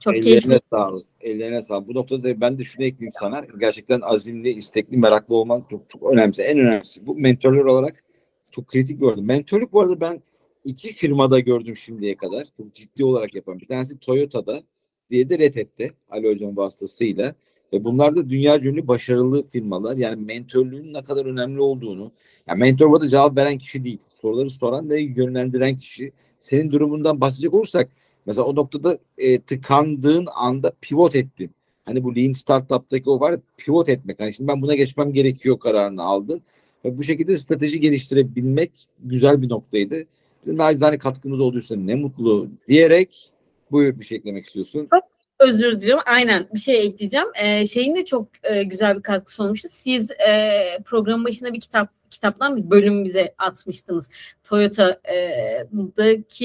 Çok 0.00 0.16
Ellerine 0.16 0.40
keyifli. 0.40 0.60
sağlık. 0.70 1.06
Ellerine 1.20 1.62
sağlık. 1.62 1.88
Bu 1.88 1.94
noktada 1.94 2.40
ben 2.40 2.58
de 2.58 2.64
şunu 2.64 2.84
ekleyeyim 2.84 3.12
sana. 3.20 3.44
Gerçekten 3.60 4.00
azimli, 4.00 4.50
istekli, 4.50 4.96
meraklı 4.96 5.34
olman 5.34 5.64
çok 5.70 5.90
çok 5.90 6.12
önemli. 6.12 6.42
En 6.42 6.58
önemlisi. 6.58 7.06
Bu 7.06 7.14
mentörler 7.14 7.64
olarak 7.64 8.04
çok 8.50 8.68
kritik 8.68 9.00
gördüm. 9.00 9.24
Mentörlük 9.26 9.72
bu 9.72 9.80
arada 9.80 10.00
ben 10.00 10.22
iki 10.64 10.92
firmada 10.92 11.40
gördüm 11.40 11.76
şimdiye 11.76 12.16
kadar. 12.16 12.46
Çok 12.56 12.74
ciddi 12.74 13.04
olarak 13.04 13.34
yapan. 13.34 13.60
Bir 13.60 13.66
tanesi 13.66 13.98
Toyota'da, 13.98 14.62
diye 15.10 15.28
de 15.28 15.38
Red 15.38 15.56
Hat'te. 15.56 15.90
Ali 16.10 16.28
Hocam 16.28 16.56
vasıtasıyla. 16.56 17.34
Ve 17.72 17.84
bunlar 17.84 18.16
da 18.16 18.30
dünya 18.30 18.60
ünlü 18.60 18.88
başarılı 18.88 19.48
firmalar. 19.48 19.96
Yani 19.96 20.24
mentörlüğün 20.24 20.94
ne 20.94 21.02
kadar 21.02 21.26
önemli 21.26 21.60
olduğunu. 21.60 22.12
Yani 22.46 22.58
mentor 22.58 22.90
burada 22.90 23.08
cevap 23.08 23.36
veren 23.36 23.58
kişi 23.58 23.84
değil. 23.84 23.98
Soruları 24.08 24.50
soran 24.50 24.90
ve 24.90 25.00
yönlendiren 25.00 25.76
kişi. 25.76 26.12
Senin 26.40 26.70
durumundan 26.70 27.20
bahsedecek 27.20 27.54
olursak 27.54 27.88
mesela 28.26 28.46
o 28.46 28.56
noktada 28.56 28.98
e, 29.18 29.40
tıkandığın 29.40 30.26
anda 30.34 30.72
pivot 30.80 31.16
ettin. 31.16 31.50
Hani 31.84 32.04
bu 32.04 32.16
Lean 32.16 32.32
Startup'taki 32.32 33.10
o 33.10 33.20
var 33.20 33.40
pivot 33.56 33.88
etmek. 33.88 34.20
Hani 34.20 34.32
şimdi 34.32 34.48
ben 34.48 34.62
buna 34.62 34.74
geçmem 34.74 35.12
gerekiyor 35.12 35.58
kararını 35.58 36.02
aldın. 36.02 36.42
Ve 36.84 36.98
bu 36.98 37.04
şekilde 37.04 37.38
strateji 37.38 37.80
geliştirebilmek 37.80 38.72
güzel 39.00 39.42
bir 39.42 39.48
noktaydı. 39.48 40.04
Nacizane 40.46 40.98
katkımız 40.98 41.40
olduysa 41.40 41.76
ne 41.76 41.94
mutlu 41.94 42.48
diyerek 42.68 43.32
buyur 43.70 44.00
bir 44.00 44.04
şey 44.04 44.18
eklemek 44.18 44.46
istiyorsun. 44.46 44.86
Çok 44.90 45.11
özür 45.42 45.80
diliyorum. 45.80 46.04
Aynen 46.06 46.46
bir 46.54 46.58
şey 46.58 46.86
ekleyeceğim. 46.86 47.28
Ee, 47.34 47.66
şeyin 47.66 47.96
de 47.96 48.04
çok 48.04 48.28
e, 48.42 48.62
güzel 48.62 48.96
bir 48.96 49.02
katkısı 49.02 49.42
olmuştu. 49.42 49.68
Siz 49.70 50.10
e, 50.10 50.78
programın 50.84 51.24
başında 51.24 51.52
bir 51.52 51.60
kitap 51.60 52.02
kitaptan 52.10 52.56
bir 52.56 52.70
bölüm 52.70 53.04
bize 53.04 53.34
atmıştınız. 53.38 54.10
Toyota'daki 54.44 54.96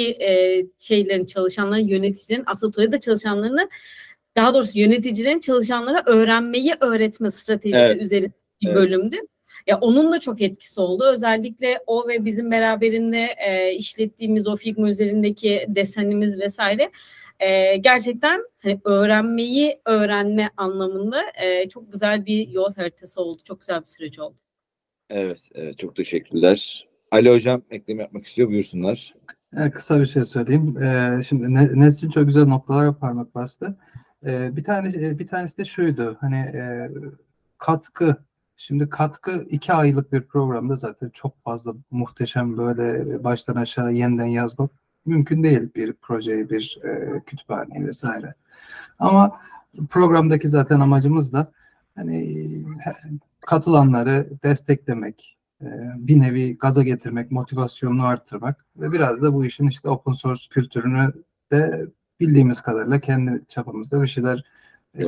e, 0.09 0.63
şeylerin 0.77 1.25
çalışanların 1.25 1.87
yöneticilerin 1.87 2.43
aslında 2.45 2.71
Toyota 2.71 2.99
çalışanlarını 2.99 3.69
daha 4.35 4.53
doğrusu 4.53 4.79
yöneticilerin 4.79 5.39
çalışanlara 5.39 6.03
öğrenmeyi 6.05 6.73
öğretme 6.79 7.31
stratejisi 7.31 7.79
evet. 7.79 8.01
üzerine 8.01 8.31
bir 8.61 8.67
evet. 8.67 8.75
bölümdü. 8.75 9.17
Ya 9.67 9.77
onun 9.79 10.11
da 10.11 10.19
çok 10.19 10.41
etkisi 10.41 10.81
oldu. 10.81 11.03
Özellikle 11.13 11.79
o 11.87 12.07
ve 12.07 12.25
bizim 12.25 12.51
beraberinde 12.51 13.35
e, 13.47 13.73
işlettiğimiz 13.73 14.47
o 14.47 14.55
Figma 14.55 14.89
üzerindeki 14.89 15.65
desenimiz 15.67 16.39
vesaire 16.39 16.91
e, 17.39 17.77
gerçekten 17.77 18.41
hani 18.63 18.81
öğrenmeyi 18.85 19.79
öğrenme 19.85 20.49
anlamında 20.57 21.21
e, 21.43 21.69
çok 21.69 21.93
güzel 21.93 22.25
bir 22.25 22.47
yol 22.47 22.73
haritası 22.75 23.21
oldu. 23.21 23.41
Çok 23.43 23.59
güzel 23.59 23.81
bir 23.81 23.85
süreç 23.85 24.19
oldu. 24.19 24.35
Evet, 25.09 25.39
evet 25.55 25.77
çok 25.77 25.95
teşekkürler. 25.95 26.87
Ali 27.11 27.31
Hocam 27.31 27.61
ekleme 27.69 28.03
yapmak 28.03 28.25
istiyor. 28.25 28.49
Buyursunlar. 28.49 29.13
E, 29.57 29.71
kısa 29.71 29.99
bir 29.99 30.05
şey 30.05 30.25
söyleyeyim. 30.25 30.83
E, 30.83 31.23
şimdi 31.23 31.53
Nesrin 31.79 32.09
çok 32.09 32.25
güzel 32.25 32.45
noktalara 32.45 32.97
parmak 32.97 33.35
bastı. 33.35 33.77
E, 34.25 34.55
bir 34.55 34.63
tane 34.63 35.07
e, 35.07 35.19
bir 35.19 35.27
tanesi 35.27 35.57
de 35.57 35.65
şuydu. 35.65 36.17
Hani 36.21 36.37
e, 36.37 36.89
katkı 37.57 38.17
Şimdi 38.59 38.89
katkı 38.89 39.45
iki 39.49 39.73
aylık 39.73 40.13
bir 40.13 40.21
programda 40.21 40.75
zaten 40.75 41.09
çok 41.09 41.43
fazla 41.43 41.73
muhteşem 41.91 42.57
böyle 42.57 43.23
baştan 43.23 43.55
aşağı 43.55 43.93
yeniden 43.93 44.25
yazmak 44.25 44.71
mümkün 45.07 45.43
değil 45.43 45.69
bir 45.75 45.93
projeyi, 45.93 46.49
bir 46.49 46.79
e, 46.83 47.21
kütüphaneyi 47.25 47.87
vesaire. 47.87 48.33
Ama 48.99 49.39
programdaki 49.89 50.47
zaten 50.47 50.79
amacımız 50.79 51.33
da 51.33 51.51
hani 51.95 52.47
katılanları 53.41 54.29
desteklemek, 54.43 55.37
e, 55.61 55.67
bir 55.97 56.19
nevi 56.19 56.57
gaza 56.57 56.83
getirmek, 56.83 57.31
motivasyonunu 57.31 58.05
arttırmak 58.05 58.65
ve 58.77 58.91
biraz 58.91 59.21
da 59.21 59.33
bu 59.33 59.45
işin 59.45 59.67
işte 59.67 59.89
open 59.89 60.13
source 60.13 60.43
kültürünü 60.49 61.13
de 61.51 61.87
bildiğimiz 62.19 62.61
kadarıyla 62.61 62.99
kendi 62.99 63.41
çapımızda 63.49 64.01
bir 64.01 64.07
şeyler 64.07 64.43
e, 64.99 65.05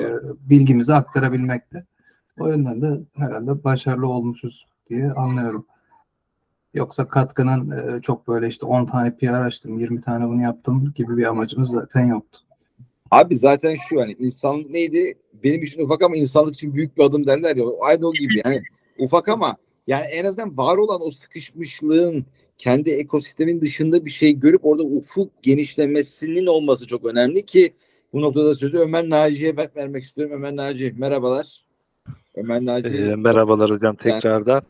bilgimizi 0.49 0.93
aktarabilmekte. 0.93 1.85
O 2.39 2.47
yönden 2.47 2.81
de 2.81 2.99
herhalde 3.15 3.63
başarılı 3.63 4.07
olmuşuz 4.07 4.67
diye 4.89 5.11
anlıyorum. 5.11 5.65
Yoksa 6.73 7.07
katkının 7.07 7.71
e, 7.71 8.01
çok 8.01 8.27
böyle 8.27 8.47
işte 8.47 8.65
10 8.65 8.85
tane 8.85 9.17
PR 9.17 9.45
açtım, 9.45 9.79
20 9.79 10.01
tane 10.01 10.27
bunu 10.27 10.41
yaptım 10.41 10.93
gibi 10.95 11.17
bir 11.17 11.25
amacımız 11.25 11.69
zaten 11.69 12.05
yoktu. 12.05 12.39
Abi 13.11 13.35
zaten 13.35 13.75
şu 13.89 13.95
yani 13.95 14.15
insanlık 14.19 14.69
neydi? 14.69 15.17
Benim 15.43 15.63
için 15.63 15.81
ufak 15.81 16.01
ama 16.03 16.15
insanlık 16.15 16.55
için 16.55 16.73
büyük 16.73 16.97
bir 16.97 17.03
adım 17.03 17.27
derler 17.27 17.55
ya. 17.55 17.65
Aynı 17.81 18.07
o 18.07 18.13
gibi 18.13 18.41
yani 18.45 18.61
ufak 18.97 19.29
ama 19.29 19.57
yani 19.87 20.05
en 20.05 20.25
azından 20.25 20.57
var 20.57 20.77
olan 20.77 21.01
o 21.01 21.11
sıkışmışlığın 21.11 22.25
kendi 22.57 22.91
ekosistemin 22.91 23.61
dışında 23.61 24.05
bir 24.05 24.09
şey 24.09 24.39
görüp 24.39 24.65
orada 24.65 24.83
ufuk 24.83 25.43
genişlemesinin 25.43 26.45
olması 26.45 26.87
çok 26.87 27.05
önemli 27.05 27.45
ki 27.45 27.73
bu 28.13 28.21
noktada 28.21 28.55
sözü 28.55 28.77
Ömer 28.77 29.09
Naci'ye 29.09 29.57
vermek 29.57 30.03
istiyorum. 30.03 30.35
Ömer 30.35 30.55
Naci 30.55 30.93
merhabalar. 30.97 31.65
Ömer 32.35 32.65
Naci. 32.65 32.97
E, 32.97 33.15
merhabalar 33.15 33.71
hocam 33.71 33.95
tekrardan. 33.95 34.61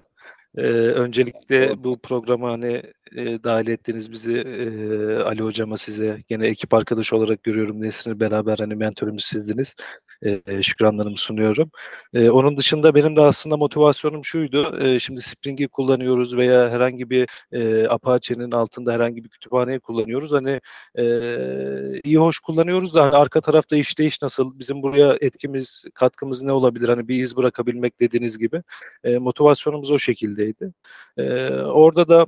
E, 0.58 0.62
öncelikle 0.72 1.84
bu 1.84 2.02
programı 2.02 2.48
hani 2.48 2.84
e, 3.16 3.44
dahil 3.44 3.68
ettiğiniz 3.68 4.12
bizi 4.12 4.34
e, 4.38 5.18
Ali 5.24 5.44
hocama 5.44 5.78
size 5.78 6.24
gene 6.28 6.48
ekip 6.48 6.74
arkadaş 6.74 7.14
olarak 7.14 7.44
görüyorum. 7.44 7.82
Nesrin'i 7.82 8.20
beraber 8.20 8.58
hani 8.58 8.76
mentorumuz 8.76 9.24
sizdiniz. 9.24 9.76
E, 10.22 10.64
şükranlarımı 10.64 11.18
sunuyorum. 11.18 11.72
E, 12.14 12.30
onun 12.30 12.58
dışında 12.58 12.96
benim 12.96 13.16
de 13.16 13.22
aslında 13.22 13.58
motivasyonum 13.58 14.26
şuydu. 14.26 14.86
E, 14.86 15.00
şimdi 15.00 15.22
Spring'i 15.22 15.68
kullanıyoruz 15.68 16.38
veya 16.38 16.70
herhangi 16.70 17.10
bir 17.10 17.28
e, 17.52 17.88
Apache'nin 17.88 18.52
altında 18.52 18.94
herhangi 18.94 19.24
bir 19.24 19.30
kütüphaneyi 19.30 19.80
kullanıyoruz. 19.80 20.32
Hani 20.32 20.62
e, 20.98 21.04
iyi 22.04 22.18
hoş 22.18 22.40
kullanıyoruz 22.40 22.96
da 22.96 23.04
hani 23.04 23.16
arka 23.16 23.42
tarafta 23.42 23.76
işleyiş 23.76 24.22
nasıl? 24.22 24.60
Bizim 24.60 24.84
buraya 24.84 25.18
etkimiz, 25.22 25.84
katkımız 25.94 26.44
ne 26.44 26.52
olabilir? 26.52 26.90
Hani 26.90 27.08
bir 27.08 27.20
iz 27.20 27.38
bırakabilmek 27.38 28.00
dediğiniz 28.00 28.38
gibi. 28.38 28.62
E, 29.04 29.18
motivasyonumuz 29.18 29.92
o 29.92 30.00
şekildeydi. 30.00 30.74
E, 31.18 31.50
orada 31.54 32.08
da 32.08 32.26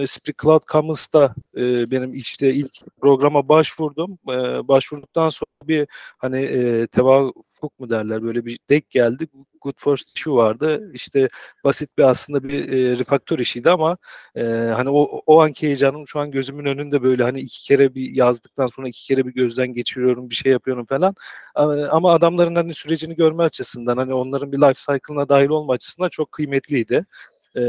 e, 0.00 0.06
Spring 0.20 0.42
Cloud 0.42 0.62
Commons'ta 0.72 1.34
e, 1.56 1.90
benim 1.90 2.14
işte 2.14 2.54
ilk 2.54 2.72
programa 3.00 3.48
başvurdum. 3.48 4.18
E, 4.28 4.68
başvurduktan 4.68 5.28
sonra 5.28 5.68
bir 5.68 5.88
hani 6.18 6.40
e, 6.40 6.86
tevafuk 6.86 7.78
mu 7.78 7.90
derler 7.90 8.22
böyle 8.22 8.44
bir 8.44 8.58
denk 8.70 8.90
geldi. 8.90 9.28
Good 9.60 9.74
First 9.76 10.16
Issue 10.16 10.34
vardı. 10.34 10.90
İşte 10.94 11.28
basit 11.64 11.98
bir 11.98 12.02
aslında 12.02 12.42
bir 12.48 12.72
e, 12.72 12.98
refaktör 12.98 13.38
işiydi 13.38 13.70
ama 13.70 13.96
e, 14.36 14.42
hani 14.76 14.90
o, 14.90 15.22
o 15.26 15.40
anki 15.42 15.66
heyecanım 15.66 16.06
şu 16.06 16.20
an 16.20 16.30
gözümün 16.30 16.64
önünde 16.64 17.02
böyle 17.02 17.22
hani 17.22 17.40
iki 17.40 17.64
kere 17.64 17.94
bir 17.94 18.14
yazdıktan 18.14 18.66
sonra 18.66 18.88
iki 18.88 19.06
kere 19.06 19.26
bir 19.26 19.34
gözden 19.34 19.74
geçiriyorum 19.74 20.30
bir 20.30 20.34
şey 20.34 20.52
yapıyorum 20.52 20.86
falan. 20.86 21.14
Ama 21.90 22.12
adamların 22.12 22.54
hani 22.54 22.74
sürecini 22.74 23.16
görme 23.16 23.42
açısından 23.42 23.96
hani 23.96 24.14
onların 24.14 24.52
bir 24.52 24.58
life 24.58 24.92
cycle'ına 24.92 25.28
dahil 25.28 25.48
olma 25.48 25.72
açısından 25.72 26.08
çok 26.08 26.32
kıymetliydi. 26.32 27.06
Ee, 27.56 27.60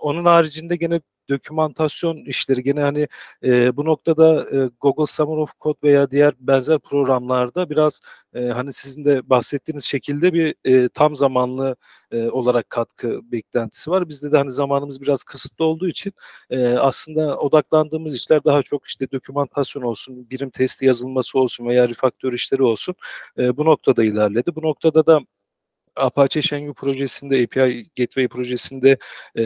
onun 0.00 0.24
haricinde 0.24 0.76
gene 0.76 1.00
dokümantasyon 1.28 2.16
işleri 2.16 2.62
gene 2.62 2.80
hani 2.80 3.08
e, 3.44 3.76
bu 3.76 3.84
noktada 3.84 4.46
e, 4.56 4.70
Google 4.80 5.06
Summer 5.06 5.36
of 5.36 5.60
Code 5.60 5.78
veya 5.82 6.10
diğer 6.10 6.34
benzer 6.40 6.78
programlarda 6.78 7.70
biraz 7.70 8.00
e, 8.34 8.46
hani 8.46 8.72
sizin 8.72 9.04
de 9.04 9.30
bahsettiğiniz 9.30 9.84
şekilde 9.84 10.32
bir 10.32 10.54
e, 10.64 10.88
tam 10.88 11.16
zamanlı 11.16 11.76
e, 12.10 12.28
olarak 12.30 12.70
katkı 12.70 13.20
beklentisi 13.32 13.90
var. 13.90 14.08
Bizde 14.08 14.32
de 14.32 14.36
hani 14.36 14.50
zamanımız 14.50 15.00
biraz 15.02 15.24
kısıtlı 15.24 15.64
olduğu 15.64 15.88
için 15.88 16.12
e, 16.50 16.68
aslında 16.68 17.38
odaklandığımız 17.38 18.14
işler 18.14 18.44
daha 18.44 18.62
çok 18.62 18.86
işte 18.86 19.10
dokümantasyon 19.12 19.82
olsun, 19.82 20.30
birim 20.30 20.50
testi 20.50 20.86
yazılması 20.86 21.38
olsun 21.38 21.66
veya 21.66 21.88
refaktör 21.88 22.32
işleri 22.32 22.62
olsun. 22.62 22.94
E, 23.38 23.56
bu 23.56 23.64
noktada 23.64 24.04
ilerledi. 24.04 24.56
Bu 24.56 24.62
noktada 24.62 25.06
da 25.06 25.20
Apache 25.96 26.42
Shenmue 26.42 26.72
projesinde, 26.74 27.42
API 27.44 27.86
Gateway 27.98 28.28
projesinde 28.28 28.98
e, 29.38 29.44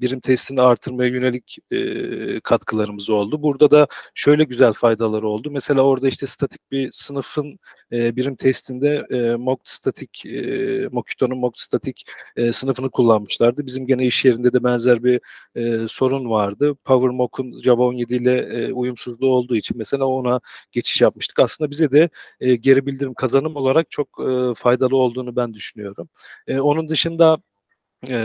birim 0.00 0.20
testini 0.20 0.62
artırmaya 0.62 1.10
yönelik 1.10 1.58
e, 1.70 2.40
katkılarımız 2.40 3.10
oldu. 3.10 3.42
Burada 3.42 3.70
da 3.70 3.86
şöyle 4.14 4.44
güzel 4.44 4.72
faydaları 4.72 5.28
oldu. 5.28 5.50
Mesela 5.50 5.82
orada 5.82 6.08
işte 6.08 6.26
statik 6.26 6.70
bir 6.70 6.88
sınıfın 6.92 7.58
e, 7.92 8.16
birim 8.16 8.36
testinde 8.36 9.06
e, 9.10 9.36
mock 9.36 9.60
statik, 9.64 10.26
e, 10.26 10.88
Mockito'nun 10.92 11.38
mock 11.38 11.58
statik 11.58 12.04
e, 12.36 12.52
sınıfını 12.52 12.90
kullanmışlardı. 12.90 13.66
Bizim 13.66 13.86
gene 13.86 14.06
iş 14.06 14.24
yerinde 14.24 14.52
de 14.52 14.64
benzer 14.64 15.04
bir 15.04 15.20
e, 15.54 15.88
sorun 15.88 16.30
vardı. 16.30 16.74
Power 16.84 17.10
Mock'un 17.10 17.62
Java 17.62 17.82
17 17.84 18.14
ile 18.14 18.38
e, 18.38 18.72
uyumsuzluğu 18.72 19.28
olduğu 19.28 19.56
için 19.56 19.78
mesela 19.78 20.04
ona 20.04 20.40
geçiş 20.72 21.00
yapmıştık. 21.00 21.38
Aslında 21.38 21.70
bize 21.70 21.90
de 21.90 22.08
e, 22.40 22.56
geri 22.56 22.86
bildirim 22.86 23.14
kazanım 23.14 23.56
olarak 23.56 23.90
çok 23.90 24.08
e, 24.08 24.54
faydalı 24.54 24.96
olduğunu 24.96 25.36
ben 25.36 25.45
ben 25.46 25.54
düşünüyorum. 25.54 26.08
E, 26.46 26.60
onun 26.60 26.88
dışında 26.88 27.38
e, 28.08 28.18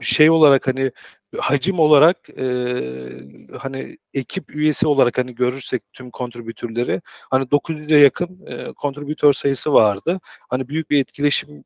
şey 0.00 0.30
olarak 0.30 0.66
hani 0.66 0.92
hacim 1.38 1.78
olarak 1.80 2.30
e, 2.38 2.46
hani 3.58 3.98
ekip 4.14 4.54
üyesi 4.56 4.86
olarak 4.86 5.18
hani 5.18 5.34
görürsek 5.34 5.82
tüm 5.92 6.10
kontribütörleri 6.10 7.00
hani 7.30 7.44
900'e 7.50 7.98
yakın 7.98 8.46
e, 8.46 8.72
kontribütör 8.72 9.32
sayısı 9.32 9.72
vardı. 9.72 10.20
Hani 10.50 10.68
büyük 10.68 10.90
bir 10.90 11.00
etkileşim 11.00 11.64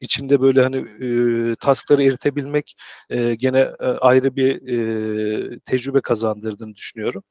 içinde 0.00 0.40
böyle 0.40 0.62
hani 0.62 0.76
e, 0.76 1.56
taskları 1.56 2.04
eritebilmek 2.04 2.76
e, 3.10 3.34
gene 3.34 3.58
e, 3.80 3.86
ayrı 3.86 4.36
bir 4.36 4.68
e, 4.68 5.58
tecrübe 5.58 6.00
kazandırdığını 6.00 6.74
düşünüyorum. 6.74 7.22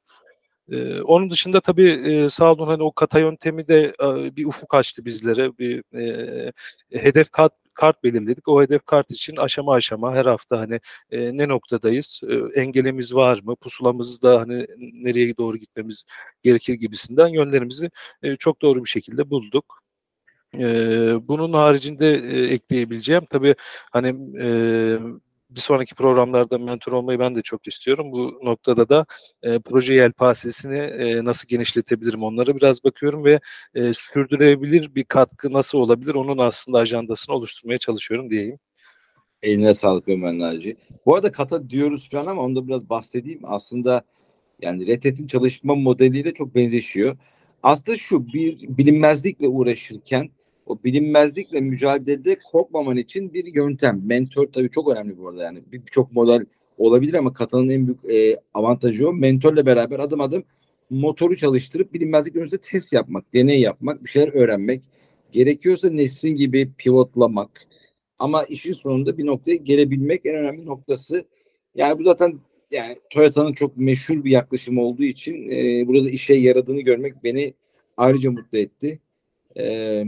Ee, 0.72 1.01
onun 1.01 1.29
dışında 1.29 1.62
tabii 1.62 1.89
e, 1.89 2.29
sağ 2.29 2.51
olun 2.51 2.67
hani 2.67 2.84
o 2.84 2.91
kata 2.91 3.20
yöntemi 3.20 3.67
de 3.67 3.93
e, 4.03 4.36
bir 4.36 4.46
ufuk 4.46 4.74
açtı 4.75 5.05
bizlere. 5.05 5.58
Bir 5.58 5.84
e, 5.98 6.51
hedef 6.91 7.32
kart 7.32 7.53
kart 7.74 8.03
belirledik. 8.03 8.48
O 8.48 8.62
hedef 8.62 8.86
kart 8.86 9.12
için 9.12 9.36
aşama 9.36 9.74
aşama 9.74 10.15
her 10.15 10.25
hafta 10.25 10.60
hani 10.60 10.79
e, 11.12 11.38
ne 11.38 11.48
noktadayız, 11.48 12.22
e, 12.29 12.62
engelimiz 12.62 13.15
var 13.15 13.39
mı, 13.43 13.55
pusulamızda 13.55 14.41
hani 14.41 14.67
nereye 14.77 15.38
doğru 15.38 15.58
gitmemiz 15.58 16.03
gerekir 16.43 16.74
gibisinden 16.74 17.27
yönlerimizi 17.27 17.91
e, 18.24 18.36
çok 18.36 18.62
doğru 18.62 18.84
bir 18.84 18.89
şekilde 18.89 19.29
bulduk. 19.29 19.84
E, 20.60 20.67
bunun 21.27 21.53
haricinde 21.53 22.13
e, 22.13 22.53
ekleyebileceğim 22.53 23.25
tabii 23.29 23.55
hani 23.91 24.08
e, 24.41 24.48
bir 25.55 25.60
sonraki 25.60 25.95
programlarda 25.95 26.57
mentor 26.57 26.91
olmayı 26.91 27.19
ben 27.19 27.36
de 27.36 27.41
çok 27.41 27.67
istiyorum. 27.67 28.12
Bu 28.12 28.39
noktada 28.43 28.89
da 28.89 29.05
e, 29.43 29.60
proje 29.60 29.93
yelpazesini 29.93 30.77
e, 30.77 31.25
nasıl 31.25 31.48
genişletebilirim 31.48 32.24
onlara 32.24 32.55
biraz 32.55 32.83
bakıyorum 32.83 33.25
ve 33.25 33.39
e, 33.75 33.93
sürdürebilir 33.93 34.95
bir 34.95 35.03
katkı 35.03 35.53
nasıl 35.53 35.77
olabilir 35.77 36.15
onun 36.15 36.38
aslında 36.38 36.77
ajandasını 36.77 37.36
oluşturmaya 37.36 37.77
çalışıyorum 37.77 38.29
diyeyim. 38.29 38.60
Eline 39.41 39.74
sağlık 39.74 40.07
Ömer 40.07 40.39
Naci. 40.39 40.77
Bu 41.05 41.15
arada 41.15 41.31
kata 41.31 41.69
diyoruz 41.69 42.10
falan 42.10 42.25
ama 42.25 42.41
onu 42.41 42.55
da 42.55 42.67
biraz 42.67 42.89
bahsedeyim. 42.89 43.39
Aslında 43.43 44.03
yani 44.62 44.88
Red 44.88 45.27
çalışma 45.27 45.75
modeliyle 45.75 46.33
çok 46.33 46.55
benzeşiyor. 46.55 47.17
Aslında 47.63 47.98
şu 47.98 48.27
bir 48.27 48.77
bilinmezlikle 48.77 49.48
uğraşırken 49.48 50.29
o 50.65 50.84
bilinmezlikle 50.84 51.62
mücadelede 51.62 52.38
korkmaman 52.51 52.98
için 52.98 53.34
bir 53.34 53.55
yöntem. 53.55 54.01
Mentor 54.05 54.48
tabii 54.48 54.70
çok 54.70 54.89
önemli 54.89 55.17
bu 55.17 55.29
arada 55.29 55.43
yani. 55.43 55.63
Birçok 55.72 56.12
model 56.12 56.46
olabilir 56.77 57.13
ama 57.13 57.34
katanın 57.34 57.70
en 57.70 57.88
büyük 57.88 58.05
e, 58.05 58.39
avantajı 58.53 59.10
o. 59.10 59.13
Mentorla 59.13 59.65
beraber 59.65 60.00
adım 60.00 60.22
adım 60.22 60.43
motoru 60.89 61.38
çalıştırıp 61.38 61.93
bilinmezlik 61.93 62.36
önünde 62.36 62.58
test 62.58 62.93
yapmak, 62.93 63.34
deney 63.34 63.62
yapmak, 63.62 64.03
bir 64.03 64.10
şeyler 64.10 64.34
öğrenmek. 64.34 64.84
Gerekiyorsa 65.32 65.89
Nesrin 65.89 66.36
gibi 66.36 66.72
pivotlamak. 66.77 67.67
Ama 68.20 68.43
işin 68.43 68.74
sonunda 68.74 69.17
bir 69.17 69.25
noktaya 69.25 69.55
gelebilmek 69.55 70.25
en 70.25 70.36
önemli 70.36 70.65
noktası. 70.65 71.25
Yani 71.75 72.00
bu 72.00 72.03
zaten 72.03 72.39
yani 72.72 72.98
Toyota'nın 73.10 73.53
çok 73.53 73.77
meşhur 73.77 74.24
bir 74.24 74.32
yaklaşımı 74.32 74.82
olduğu 74.82 75.03
için 75.03 75.50
e, 75.50 75.88
burada 75.88 76.10
işe 76.10 76.34
yaradığını 76.34 76.82
görmek 76.82 77.24
beni 77.24 77.53
ayrıca 77.98 78.32
mutlu 78.32 78.58
etti. 78.58 79.00
Ee, 79.55 80.03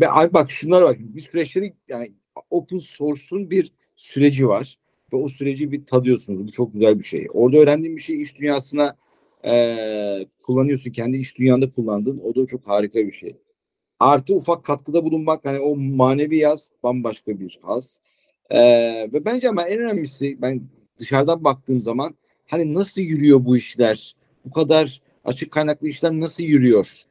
ve 0.00 0.10
abi 0.10 0.32
bak 0.34 0.50
şunlara 0.50 0.84
bak 0.84 0.96
bir 0.98 1.20
süreçleri 1.20 1.74
yani 1.88 2.12
open 2.50 2.78
source'un 2.78 3.50
bir 3.50 3.72
süreci 3.96 4.48
var. 4.48 4.78
ve 5.12 5.16
o 5.16 5.28
süreci 5.28 5.72
bir 5.72 5.86
tadıyorsunuz. 5.86 6.46
Bu 6.46 6.52
çok 6.52 6.72
güzel 6.72 6.98
bir 6.98 7.04
şey. 7.04 7.28
Orada 7.32 7.58
öğrendiğin 7.58 7.96
bir 7.96 8.02
şey 8.02 8.22
iş 8.22 8.38
dünyasına 8.38 8.96
e, 9.44 10.26
kullanıyorsun. 10.42 10.90
Kendi 10.92 11.16
iş 11.16 11.38
dünyanda 11.38 11.72
kullandın. 11.72 12.18
O 12.18 12.34
da 12.34 12.46
çok 12.46 12.68
harika 12.68 12.98
bir 12.98 13.12
şey. 13.12 13.36
Artı 14.00 14.34
ufak 14.34 14.64
katkıda 14.64 15.04
bulunmak 15.04 15.44
hani 15.44 15.58
o 15.58 15.76
manevi 15.76 16.36
yaz 16.36 16.70
bambaşka 16.82 17.40
bir 17.40 17.58
haz. 17.62 18.00
E, 18.50 18.60
ve 19.12 19.24
bence 19.24 19.48
ama 19.48 19.68
en 19.68 19.78
önemlisi 19.78 20.42
ben 20.42 20.62
dışarıdan 20.98 21.44
baktığım 21.44 21.80
zaman 21.80 22.14
hani 22.46 22.74
nasıl 22.74 23.00
yürüyor 23.00 23.44
bu 23.44 23.56
işler? 23.56 24.16
Bu 24.44 24.50
kadar 24.50 25.02
açık 25.24 25.52
kaynaklı 25.52 25.88
işler 25.88 26.12
nasıl 26.12 26.44
yürüyor? 26.44 27.09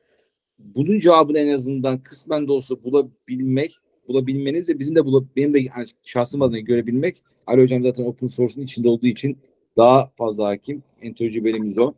Bunun 0.60 1.00
cevabını 1.00 1.40
en 1.40 1.54
azından 1.54 2.04
kısmen 2.04 2.48
de 2.48 2.52
olsa 2.52 2.84
bulabilmek, 2.84 3.78
bulabilmeniz 4.08 4.70
ve 4.70 4.80
bizim 4.80 4.96
de 4.96 5.06
bulab 5.06 5.26
benim 5.36 5.54
de 5.54 5.60
yani 5.60 5.88
şahsım 6.04 6.42
adına 6.42 6.60
görebilmek. 6.60 7.24
Ali 7.48 7.62
Hocam 7.62 7.84
zaten 7.84 8.04
open 8.04 8.28
source'un 8.28 8.66
içinde 8.66 8.90
olduğu 8.90 9.08
için 9.08 9.38
daha 9.78 10.12
fazla 10.18 10.48
hakim. 10.48 10.84
En 11.02 11.14
tecrübelimiz 11.14 11.78
o. 11.78 11.94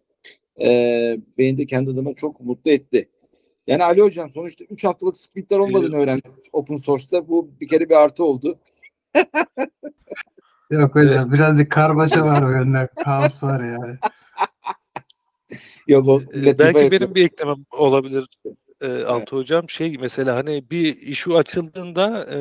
Ee, 0.61 1.17
beni 1.37 1.57
de 1.57 1.65
kendi 1.65 1.89
adıma 1.89 2.13
çok 2.13 2.41
mutlu 2.41 2.71
etti. 2.71 3.09
Yani 3.67 3.83
Ali 3.83 4.01
Hocam 4.01 4.29
sonuçta 4.29 4.63
3 4.69 4.83
haftalık 4.83 5.17
sprintler 5.17 5.57
olmadığını 5.57 5.95
öğrendik 5.95 6.25
open 6.53 6.77
source'ta. 6.77 7.27
Bu 7.27 7.49
bir 7.61 7.67
kere 7.67 7.89
bir 7.89 7.95
artı 7.95 8.23
oldu. 8.23 8.59
Yok 10.71 10.95
hocam 10.95 11.31
birazcık 11.31 11.71
karmaşa 11.71 12.25
var 12.25 12.41
o 12.43 12.49
yönler. 12.49 12.87
Kaos 13.03 13.43
var 13.43 13.63
yani. 13.63 13.97
Yok 15.91 16.07
o 16.07 16.21
ee, 16.33 16.59
belki 16.59 16.91
benim 16.91 17.15
bir 17.15 17.25
eklemem 17.25 17.65
olabilir 17.71 18.27
e, 18.81 19.03
Altı 19.03 19.35
hocam 19.35 19.69
şey 19.69 19.97
mesela 19.99 20.35
hani 20.35 20.63
bir 20.71 20.97
işu 20.97 21.37
açıldığında 21.37 22.25
e, 22.25 22.37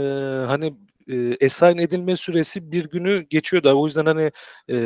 hani 0.46 0.74
e, 1.08 1.46
assign 1.46 1.78
edilme 1.78 2.16
süresi 2.16 2.72
bir 2.72 2.90
günü 2.90 3.22
geçiyor 3.22 3.62
da 3.62 3.76
o 3.76 3.86
yüzden 3.86 4.06
hani 4.06 4.30
e, 4.70 4.76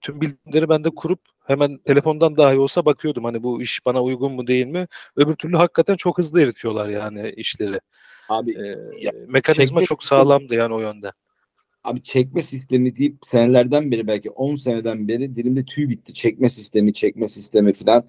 tüm 0.00 0.20
bilgileri 0.20 0.68
ben 0.68 0.84
de 0.84 0.90
kurup 0.96 1.20
hemen 1.46 1.78
telefondan 1.78 2.36
dahi 2.36 2.58
olsa 2.58 2.84
bakıyordum 2.84 3.24
hani 3.24 3.42
bu 3.42 3.62
iş 3.62 3.86
bana 3.86 4.02
uygun 4.02 4.32
mu 4.32 4.46
değil 4.46 4.66
mi? 4.66 4.86
Öbür 5.16 5.34
türlü 5.34 5.56
hakikaten 5.56 5.96
çok 5.96 6.18
hızlı 6.18 6.42
eritiyorlar 6.42 6.88
yani 6.88 7.30
işleri. 7.36 7.80
Abi 8.28 8.50
e, 8.50 8.76
ya, 8.98 9.12
mekanizma 9.28 9.80
çok 9.80 10.04
sağlamdı 10.04 10.54
yani 10.54 10.74
o 10.74 10.80
yönde. 10.80 11.12
Abi 11.84 12.02
çekme 12.02 12.42
sistemi 12.42 12.96
deyip 12.96 13.18
senelerden 13.22 13.90
beri 13.90 14.06
belki 14.06 14.30
10 14.30 14.56
seneden 14.56 15.08
beri 15.08 15.34
dilimde 15.34 15.64
tüy 15.64 15.88
bitti. 15.88 16.14
Çekme 16.14 16.50
sistemi, 16.50 16.92
çekme 16.92 17.28
sistemi 17.28 17.72
falan. 17.72 18.04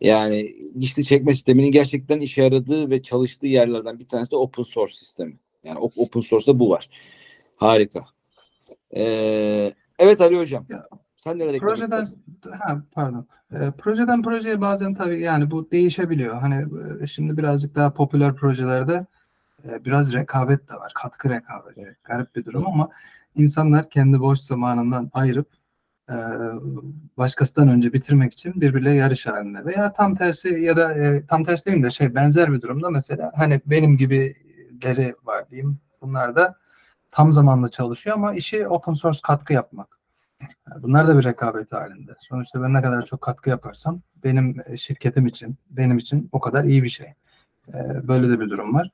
Yani 0.00 0.50
işte 0.78 1.02
çekme 1.02 1.34
sisteminin 1.34 1.70
gerçekten 1.70 2.18
işe 2.18 2.42
yaradığı 2.42 2.90
ve 2.90 3.02
çalıştığı 3.02 3.46
yerlerden 3.46 3.98
bir 3.98 4.08
tanesi 4.08 4.30
de 4.30 4.36
open 4.36 4.62
source 4.62 4.94
sistemi. 4.94 5.38
Yani 5.64 5.78
open 5.78 6.20
source'da 6.20 6.58
bu 6.58 6.70
var. 6.70 6.88
Harika. 7.56 8.04
Ee, 8.96 9.72
evet 9.98 10.20
Ali 10.20 10.38
Hocam. 10.38 10.66
Ya, 10.68 10.88
sen 11.16 11.38
neler 11.38 11.58
Projeden 11.58 12.06
ha, 12.50 12.82
pardon. 12.92 13.26
E, 13.52 13.70
projeden 13.78 14.22
projeye 14.22 14.60
bazen 14.60 14.94
tabii 14.94 15.20
yani 15.20 15.50
bu 15.50 15.70
değişebiliyor. 15.70 16.40
Hani 16.40 16.66
e, 17.02 17.06
şimdi 17.06 17.36
birazcık 17.36 17.74
daha 17.74 17.94
popüler 17.94 18.34
projelerde 18.34 19.06
e, 19.68 19.84
biraz 19.84 20.12
rekabet 20.12 20.68
de 20.68 20.74
var. 20.74 20.92
Katkı 20.94 21.30
rekabeti. 21.30 21.96
Garip 22.04 22.36
bir 22.36 22.44
durum 22.44 22.66
ama 22.66 22.88
insanlar 23.34 23.90
kendi 23.90 24.20
boş 24.20 24.38
zamanından 24.38 25.10
ayırıp 25.12 25.48
e, 26.10 26.16
başkasından 27.16 27.68
önce 27.68 27.92
bitirmek 27.92 28.32
için 28.32 28.60
birbirle 28.60 28.92
yarış 28.92 29.26
halinde 29.26 29.64
veya 29.64 29.92
tam 29.92 30.14
tersi 30.14 30.48
ya 30.48 30.76
da 30.76 30.94
e, 30.94 31.26
tam 31.26 31.44
tersi 31.44 31.66
değil 31.66 31.82
de 31.82 31.90
şey 31.90 32.14
benzer 32.14 32.52
bir 32.52 32.62
durumda 32.62 32.90
mesela 32.90 33.32
hani 33.36 33.60
benim 33.66 33.96
gibileri 33.96 35.14
var 35.24 35.50
diyeyim 35.50 35.78
bunlar 36.00 36.36
da 36.36 36.56
tam 37.10 37.32
zamanlı 37.32 37.70
çalışıyor 37.70 38.16
ama 38.16 38.34
işi 38.34 38.68
open 38.68 38.94
source 38.94 39.20
katkı 39.22 39.52
yapmak. 39.52 39.98
Bunlar 40.82 41.08
da 41.08 41.18
bir 41.18 41.24
rekabet 41.24 41.72
halinde. 41.72 42.12
Sonuçta 42.20 42.62
ben 42.62 42.74
ne 42.74 42.82
kadar 42.82 43.06
çok 43.06 43.20
katkı 43.20 43.50
yaparsam 43.50 44.00
benim 44.24 44.56
şirketim 44.76 45.26
için, 45.26 45.56
benim 45.70 45.98
için 45.98 46.28
o 46.32 46.40
kadar 46.40 46.64
iyi 46.64 46.82
bir 46.82 46.88
şey. 46.88 47.14
Böyle 48.02 48.30
de 48.30 48.40
bir 48.40 48.50
durum 48.50 48.74
var. 48.74 48.90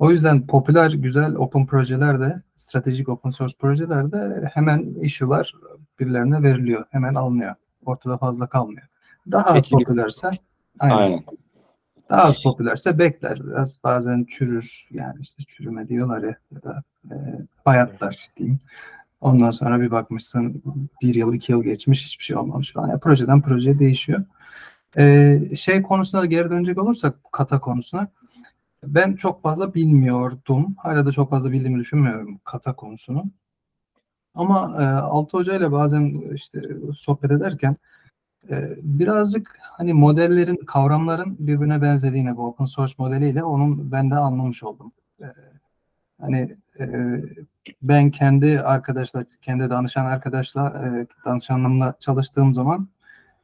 O 0.00 0.10
yüzden 0.10 0.46
popüler, 0.46 0.90
güzel 0.90 1.34
open 1.34 1.66
projeler 1.66 2.20
de, 2.20 2.42
stratejik 2.56 3.08
open 3.08 3.30
source 3.30 3.56
projeler 3.58 4.12
de 4.12 4.50
hemen 4.54 4.94
issue'lar 5.00 5.54
birilerine 5.98 6.42
veriliyor. 6.42 6.84
Hemen 6.90 7.14
alınıyor. 7.14 7.54
Ortada 7.84 8.18
fazla 8.18 8.46
kalmıyor. 8.46 8.86
Daha 9.30 9.44
az 9.44 9.68
popülerse 9.68 10.30
aynen. 10.78 10.96
aynen. 10.96 11.20
Daha 12.10 12.22
az 12.22 12.42
popülerse 12.42 12.98
bekler. 12.98 13.46
Biraz 13.46 13.78
bazen 13.84 14.24
çürür. 14.24 14.88
Yani 14.90 15.16
işte 15.20 15.42
çürüme 15.42 15.88
diyorlar 15.88 16.22
ya 16.22 16.36
ya 16.54 16.62
da 16.62 16.82
e, 17.10 17.14
bayatlar 17.66 18.30
diyeyim. 18.36 18.60
Ondan 19.20 19.50
sonra 19.50 19.80
bir 19.80 19.90
bakmışsın 19.90 20.62
bir 21.02 21.14
yıl 21.14 21.34
iki 21.34 21.52
yıl 21.52 21.62
geçmiş 21.62 22.04
hiçbir 22.04 22.24
şey 22.24 22.36
olmamış 22.36 22.72
falan. 22.72 22.88
Yani 22.88 23.00
projeden 23.00 23.42
projeye 23.42 23.78
değişiyor. 23.78 24.24
Ee, 24.98 25.40
şey 25.56 25.82
konusuna 25.82 26.26
geri 26.26 26.50
dönecek 26.50 26.78
olursak 26.78 27.16
kata 27.32 27.60
konusuna 27.60 28.08
ben 28.84 29.16
çok 29.16 29.42
fazla 29.42 29.74
bilmiyordum. 29.74 30.74
Hala 30.78 31.06
da 31.06 31.12
çok 31.12 31.30
fazla 31.30 31.52
bildiğimi 31.52 31.80
düşünmüyorum 31.80 32.40
kata 32.44 32.76
konusunu. 32.76 33.30
Ama 34.34 34.82
e, 34.82 34.84
Altı 34.86 35.36
Hoca 35.36 35.56
ile 35.56 35.72
bazen 35.72 36.34
işte 36.34 36.60
sohbet 36.96 37.30
ederken 37.30 37.76
e, 38.50 38.74
birazcık 38.82 39.58
hani 39.62 39.92
modellerin, 39.92 40.56
kavramların 40.56 41.36
birbirine 41.38 41.82
benzediğini 41.82 42.36
bu 42.36 42.46
open 42.46 42.64
source 42.64 42.94
modeliyle 42.98 43.44
onun 43.44 43.92
ben 43.92 44.10
de 44.10 44.14
anlamış 44.14 44.62
oldum. 44.62 44.92
E, 45.20 45.26
hani 46.20 46.56
e, 46.80 46.86
ben 47.82 48.10
kendi 48.10 48.60
arkadaşlar, 48.60 49.24
kendi 49.42 49.70
danışan 49.70 50.06
arkadaşla, 50.06 50.68
e, 50.68 51.06
danışanlığımla 51.24 51.94
çalıştığım 52.00 52.54
zaman 52.54 52.88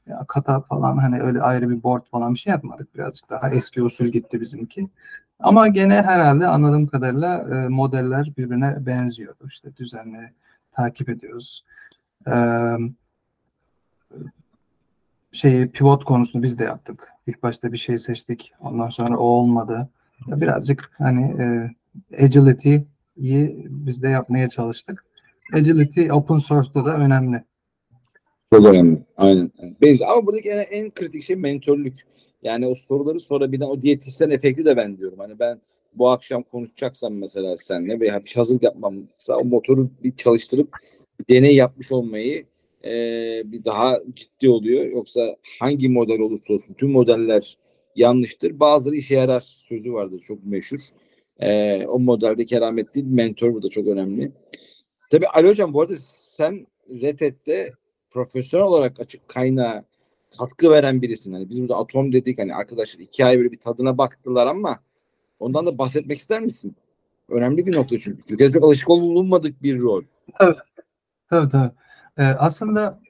ya 0.07 0.25
kata 0.29 0.61
falan 0.61 0.97
hani 0.99 1.21
öyle 1.21 1.43
ayrı 1.43 1.71
bir 1.71 1.83
board 1.83 2.07
falan 2.07 2.35
bir 2.35 2.39
şey 2.39 2.51
yapmadık. 2.51 2.95
Birazcık 2.95 3.31
daha 3.31 3.51
eski 3.51 3.83
usul 3.83 4.07
gitti 4.07 4.41
bizimki. 4.41 4.89
Ama 5.41 5.69
gene 5.69 6.03
herhalde 6.03 6.47
anladığım 6.47 6.87
kadarıyla 6.87 7.39
e, 7.39 7.69
modeller 7.69 8.33
birbirine 8.37 8.87
benziyor. 8.87 9.35
İşte 9.47 9.77
düzenli 9.77 10.33
takip 10.73 11.09
ediyoruz. 11.09 11.65
Ee, 12.29 12.77
şeyi 15.33 15.71
pivot 15.71 16.05
konusunu 16.05 16.43
biz 16.43 16.59
de 16.59 16.65
yaptık. 16.65 17.09
İlk 17.27 17.43
başta 17.43 17.73
bir 17.73 17.79
şey 17.79 17.99
seçtik. 17.99 18.53
Ondan 18.61 18.89
sonra 18.89 19.17
o 19.17 19.25
olmadı. 19.25 19.89
Birazcık 20.27 20.91
hani 20.99 21.43
e, 21.43 21.71
agility'yi 22.25 22.87
biz 23.69 24.03
de 24.03 24.09
yapmaya 24.09 24.49
çalıştık. 24.49 25.05
Agility 25.55 26.13
open 26.13 26.39
source'da 26.39 26.85
da 26.85 26.97
önemli. 26.97 27.45
Çok 28.57 28.67
önemli. 28.67 28.99
Aynen. 29.17 29.51
Ama 30.09 30.27
buradaki 30.27 30.49
en, 30.49 30.59
en 30.71 30.91
kritik 30.91 31.23
şey 31.23 31.37
mentörlük. 31.37 32.07
Yani 32.43 32.67
o 32.67 32.75
soruları 32.75 33.21
sorabilen 33.21 33.67
o 33.67 33.83
diyetisyen 33.83 34.31
efekti 34.31 34.65
de 34.65 34.77
ben 34.77 34.99
diyorum. 34.99 35.19
Hani 35.19 35.39
ben 35.39 35.61
bu 35.95 36.09
akşam 36.09 36.43
konuşacaksam 36.43 37.15
mesela 37.15 37.57
seninle 37.57 38.01
veya 38.01 38.25
bir 38.25 38.33
hazırlık 38.35 38.63
yapmamsa 38.63 39.37
o 39.37 39.45
motoru 39.45 39.91
bir 40.03 40.17
çalıştırıp 40.17 40.69
bir 41.21 41.35
deney 41.35 41.55
yapmış 41.55 41.93
olmayı 41.93 42.47
e, 42.85 42.93
bir 43.45 43.65
daha 43.65 44.01
ciddi 44.15 44.49
oluyor. 44.49 44.87
Yoksa 44.87 45.37
hangi 45.61 45.89
model 45.89 46.21
olursa 46.21 46.55
olsun 46.55 46.75
tüm 46.75 46.91
modeller 46.91 47.59
yanlıştır. 47.97 48.61
Bazıları 48.61 48.97
işe 48.97 49.15
yarar 49.15 49.41
sözü 49.41 49.93
vardır 49.93 50.21
çok 50.27 50.45
meşhur. 50.45 50.81
E, 51.41 51.87
o 51.87 51.99
modelde 51.99 52.47
keramet 52.47 52.95
değil 52.95 53.07
mentor 53.07 53.55
bu 53.55 53.63
da 53.63 53.69
çok 53.69 53.87
önemli. 53.87 54.33
Tabii 55.11 55.27
Ali 55.27 55.49
Hocam 55.49 55.75
bu 55.75 55.81
arada 55.81 55.95
sen 56.37 56.67
Red 56.91 57.21
profesyonel 58.11 58.67
olarak 58.67 59.01
açık 59.01 59.29
kaynağı 59.29 59.85
katkı 60.39 60.71
veren 60.71 61.03
birisin. 61.03 61.33
Hani 61.33 61.49
biz 61.49 61.61
burada 61.61 61.77
atom 61.77 62.13
dedik 62.13 62.39
hani 62.39 62.55
arkadaşlar 62.55 63.01
iki 63.01 63.25
ay 63.25 63.39
böyle 63.39 63.53
bir 63.53 63.61
tadına 63.61 63.99
baktılar 63.99 64.47
ama 64.47 64.81
ondan 65.39 65.67
da 65.67 65.79
bahsetmek 65.79 66.19
ister 66.19 66.41
misin? 66.41 66.77
Önemli 67.29 67.67
bir 67.67 67.77
nokta 67.77 67.99
çünkü. 67.99 68.23
Türkiye'de 68.23 68.53
çok 68.53 68.65
alışık 68.65 68.91
olunmadık 68.91 69.63
bir 69.63 69.81
rol. 69.81 70.03
Evet. 70.41 70.57
Tabii 71.31 71.51
tabii. 71.51 71.73
Ee, 72.19 72.25
aslında 72.25 73.01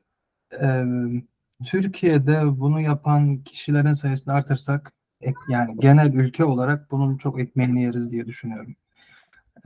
e, 0.63 0.85
Türkiye'de 1.67 2.61
bunu 2.61 2.81
yapan 2.81 3.37
kişilerin 3.43 3.93
sayısını 3.93 4.35
artırsak 4.35 4.93
ek, 5.21 5.37
yani 5.51 5.77
genel 5.79 6.13
ülke 6.13 6.45
olarak 6.45 6.91
bunun 6.91 7.17
çok 7.17 7.41
ekmeğini 7.41 7.83
yeriz 7.83 8.11
diye 8.11 8.27
düşünüyorum. 8.27 8.77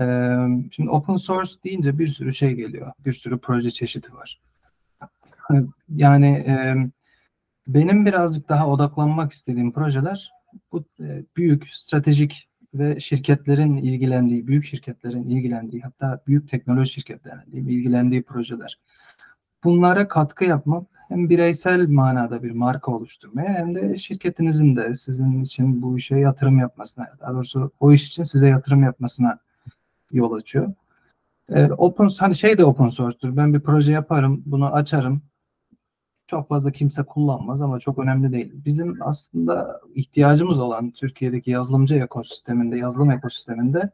Ee, 0.00 0.36
şimdi 0.70 0.90
open 0.90 1.16
source 1.16 1.52
deyince 1.64 1.98
bir 1.98 2.06
sürü 2.06 2.34
şey 2.34 2.52
geliyor. 2.52 2.92
Bir 3.06 3.12
sürü 3.12 3.38
proje 3.38 3.70
çeşidi 3.70 4.12
var. 4.12 4.40
Yani 5.88 6.26
e, 6.26 6.76
benim 7.66 8.06
birazcık 8.06 8.48
daha 8.48 8.68
odaklanmak 8.68 9.32
istediğim 9.32 9.72
projeler 9.72 10.32
bu 10.72 10.84
e, 11.00 11.24
büyük 11.36 11.68
stratejik 11.70 12.48
ve 12.74 13.00
şirketlerin 13.00 13.76
ilgilendiği, 13.76 14.46
büyük 14.46 14.64
şirketlerin 14.64 15.28
ilgilendiği, 15.28 15.82
hatta 15.82 16.22
büyük 16.26 16.48
teknoloji 16.48 16.92
şirketlerinin 16.92 17.68
ilgilendiği 17.68 18.22
projeler. 18.22 18.78
Bunlara 19.64 20.08
katkı 20.08 20.44
yapmak 20.44 20.86
hem 21.08 21.30
bireysel 21.30 21.88
manada 21.88 22.42
bir 22.42 22.50
marka 22.50 22.92
oluşturmaya 22.92 23.54
hem 23.54 23.74
de 23.74 23.98
şirketinizin 23.98 24.76
de 24.76 24.94
sizin 24.94 25.42
için 25.42 25.82
bu 25.82 25.96
işe 25.96 26.16
yatırım 26.16 26.58
yapmasına, 26.58 27.08
daha 27.20 27.34
doğrusu 27.34 27.72
o 27.80 27.92
iş 27.92 28.06
için 28.08 28.22
size 28.22 28.48
yatırım 28.48 28.82
yapmasına 28.82 29.38
yol 30.12 30.32
açıyor. 30.32 30.72
E, 31.48 31.64
open 31.64 32.08
hani 32.18 32.34
şey 32.34 32.58
de 32.58 32.64
open 32.64 32.88
source'tur. 32.88 33.36
Ben 33.36 33.54
bir 33.54 33.60
proje 33.60 33.92
yaparım, 33.92 34.42
bunu 34.46 34.74
açarım. 34.74 35.22
Çok 36.30 36.48
fazla 36.48 36.70
kimse 36.70 37.02
kullanmaz 37.02 37.62
ama 37.62 37.78
çok 37.78 37.98
önemli 37.98 38.32
değil. 38.32 38.52
Bizim 38.64 38.98
aslında 39.00 39.80
ihtiyacımız 39.94 40.58
olan 40.58 40.90
Türkiye'deki 40.90 41.50
yazılımcı 41.50 41.94
ekosisteminde, 41.94 42.78
yazılım 42.78 43.10
ekosisteminde 43.10 43.90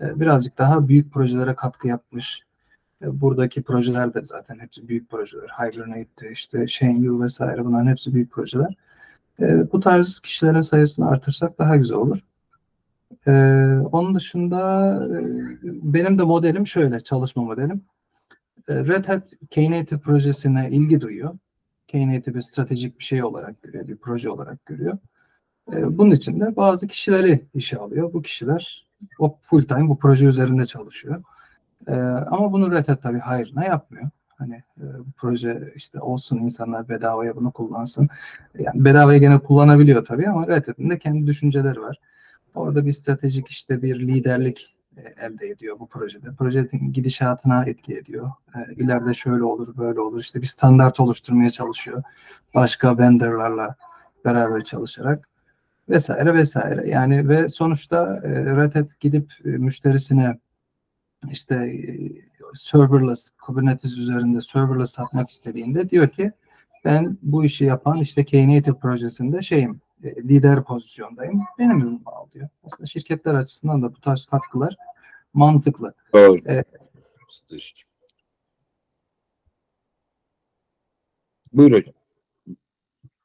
e, 0.00 0.20
birazcık 0.20 0.58
daha 0.58 0.88
büyük 0.88 1.12
projelere 1.12 1.54
katkı 1.54 1.88
yapmış. 1.88 2.42
E, 3.02 3.20
buradaki 3.20 3.62
projeler 3.62 4.14
de 4.14 4.24
zaten 4.24 4.58
hepsi 4.58 4.88
büyük 4.88 5.10
projeler. 5.10 5.48
Hibernate'de 5.48 6.32
işte 6.32 6.68
Shenyu 6.68 7.20
vesaire 7.22 7.64
bunların 7.64 7.86
hepsi 7.86 8.14
büyük 8.14 8.32
projeler. 8.32 8.74
E, 9.40 9.72
bu 9.72 9.80
tarz 9.80 10.20
kişilerin 10.20 10.60
sayısını 10.60 11.08
artırsak 11.08 11.58
daha 11.58 11.76
güzel 11.76 11.96
olur. 11.96 12.18
Onun 13.92 14.14
dışında 14.14 15.00
benim 15.62 16.18
de 16.18 16.22
modelim 16.22 16.66
şöyle, 16.66 17.00
çalışma 17.00 17.42
modelim. 17.42 17.82
Red 18.68 19.04
Hat 19.04 19.32
Knative 19.50 20.00
projesine 20.00 20.70
ilgi 20.70 21.00
duyuyor. 21.00 21.38
Knative 22.04 22.34
bir 22.34 22.40
stratejik 22.40 22.98
bir 22.98 23.04
şey 23.04 23.24
olarak 23.24 23.62
görüyor, 23.62 23.88
bir 23.88 23.96
proje 23.96 24.30
olarak 24.30 24.66
görüyor. 24.66 24.98
Bunun 25.72 26.10
için 26.10 26.40
de 26.40 26.56
bazı 26.56 26.86
kişileri 26.86 27.40
işe 27.54 27.78
alıyor. 27.78 28.12
Bu 28.12 28.22
kişiler 28.22 28.86
o 29.18 29.38
full 29.42 29.62
time 29.62 29.88
bu 29.88 29.98
proje 29.98 30.26
üzerinde 30.26 30.66
çalışıyor. 30.66 31.22
Ee, 31.88 31.92
ama 32.30 32.52
bunu 32.52 32.72
Red 32.72 32.88
Hat 32.88 33.02
tabii 33.02 33.18
hayrına 33.18 33.64
yapmıyor. 33.64 34.10
Hani 34.28 34.54
e, 34.54 34.84
bu 34.98 35.06
proje 35.16 35.72
işte 35.76 36.00
olsun 36.00 36.36
insanlar 36.36 36.88
bedavaya 36.88 37.36
bunu 37.36 37.50
kullansın. 37.50 38.08
Yani 38.58 38.84
bedavaya 38.84 39.18
gene 39.18 39.38
kullanabiliyor 39.38 40.04
tabii 40.04 40.28
ama 40.28 40.46
Red 40.46 40.68
Hat'in 40.68 40.90
de 40.90 40.98
kendi 40.98 41.26
düşünceleri 41.26 41.80
var. 41.80 42.00
Orada 42.54 42.86
bir 42.86 42.92
stratejik 42.92 43.48
işte 43.48 43.82
bir 43.82 44.00
liderlik 44.00 44.75
elde 45.16 45.48
ediyor 45.48 45.80
bu 45.80 45.88
projede. 45.88 46.34
Projenin 46.38 46.92
gidişatına 46.92 47.64
etki 47.64 47.96
ediyor. 47.98 48.30
E, 49.10 49.14
şöyle 49.14 49.44
olur, 49.44 49.76
böyle 49.76 50.00
olur. 50.00 50.20
İşte 50.20 50.42
bir 50.42 50.46
standart 50.46 51.00
oluşturmaya 51.00 51.50
çalışıyor. 51.50 52.02
Başka 52.54 52.98
vendorlarla 52.98 53.76
beraber 54.24 54.64
çalışarak 54.64 55.28
vesaire 55.88 56.34
vesaire. 56.34 56.90
Yani 56.90 57.28
ve 57.28 57.48
sonuçta 57.48 58.20
e, 58.24 58.28
Red 58.30 58.74
Hat 58.74 59.00
gidip 59.00 59.32
e, 59.44 59.48
müşterisine 59.48 60.38
işte 61.30 61.54
e, 61.54 61.84
serverless, 62.54 63.30
Kubernetes 63.30 63.98
üzerinde 63.98 64.40
serverless 64.40 64.90
satmak 64.90 65.28
istediğinde 65.28 65.90
diyor 65.90 66.08
ki 66.08 66.32
ben 66.84 67.18
bu 67.22 67.44
işi 67.44 67.64
yapan 67.64 67.98
işte 67.98 68.24
Knative 68.24 68.78
projesinde 68.78 69.42
şeyim, 69.42 69.72
e, 69.72 69.85
lider 70.02 70.64
pozisyondayım. 70.64 71.40
Benim 71.58 71.80
ürünümü 71.80 72.00
al 72.06 72.30
diyor. 72.30 72.48
Aslında 72.64 72.86
şirketler 72.86 73.34
açısından 73.34 73.82
da 73.82 73.94
bu 73.94 74.00
tarz 74.00 74.26
katkılar 74.26 74.76
mantıklı. 75.32 75.94
Doğru. 76.14 76.38
Ee, 76.48 76.64
Buyur 81.52 81.72
hocam. 81.72 81.94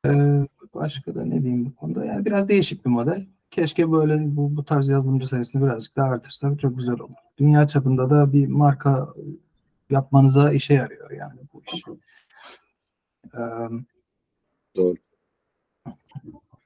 Ee, 0.05 0.47
başka 0.73 1.15
da 1.15 1.25
ne 1.25 1.43
diyeyim 1.43 1.65
bu 1.65 1.75
konuda? 1.75 2.05
Yani 2.05 2.25
biraz 2.25 2.49
değişik 2.49 2.85
bir 2.85 2.89
model. 2.89 3.25
Keşke 3.51 3.91
böyle 3.91 4.35
bu, 4.35 4.55
bu 4.55 4.65
tarz 4.65 4.89
yazılımcı 4.89 5.27
sayısını 5.27 5.65
birazcık 5.65 5.95
daha 5.95 6.07
artırsak 6.07 6.59
çok 6.59 6.77
güzel 6.77 6.99
olur. 6.99 7.15
Dünya 7.37 7.67
çapında 7.67 8.09
da 8.09 8.33
bir 8.33 8.47
marka 8.47 9.13
yapmanıza 9.89 10.51
işe 10.51 10.73
yarıyor 10.73 11.11
yani 11.11 11.39
bu 11.53 11.61
iş. 11.73 11.83
Ee, 13.33 13.39
Doğru. 14.75 14.95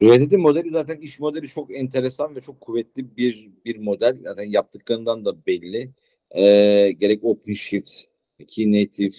Reddit'in 0.02 0.42
modeli 0.42 0.70
zaten 0.70 0.98
iş 0.98 1.20
modeli 1.20 1.48
çok 1.48 1.76
enteresan 1.76 2.36
ve 2.36 2.42
çok 2.42 2.62
kuvvetli 2.62 3.18
bir 3.18 3.50
bir 3.66 3.78
model. 3.78 4.18
Zaten 4.24 4.44
yaptıklarından 4.44 5.26
da 5.26 5.46
belli. 5.46 5.92
Ee, 6.32 6.92
gerek 6.92 7.24
OpenShift, 7.24 7.92
Knative, 8.56 9.16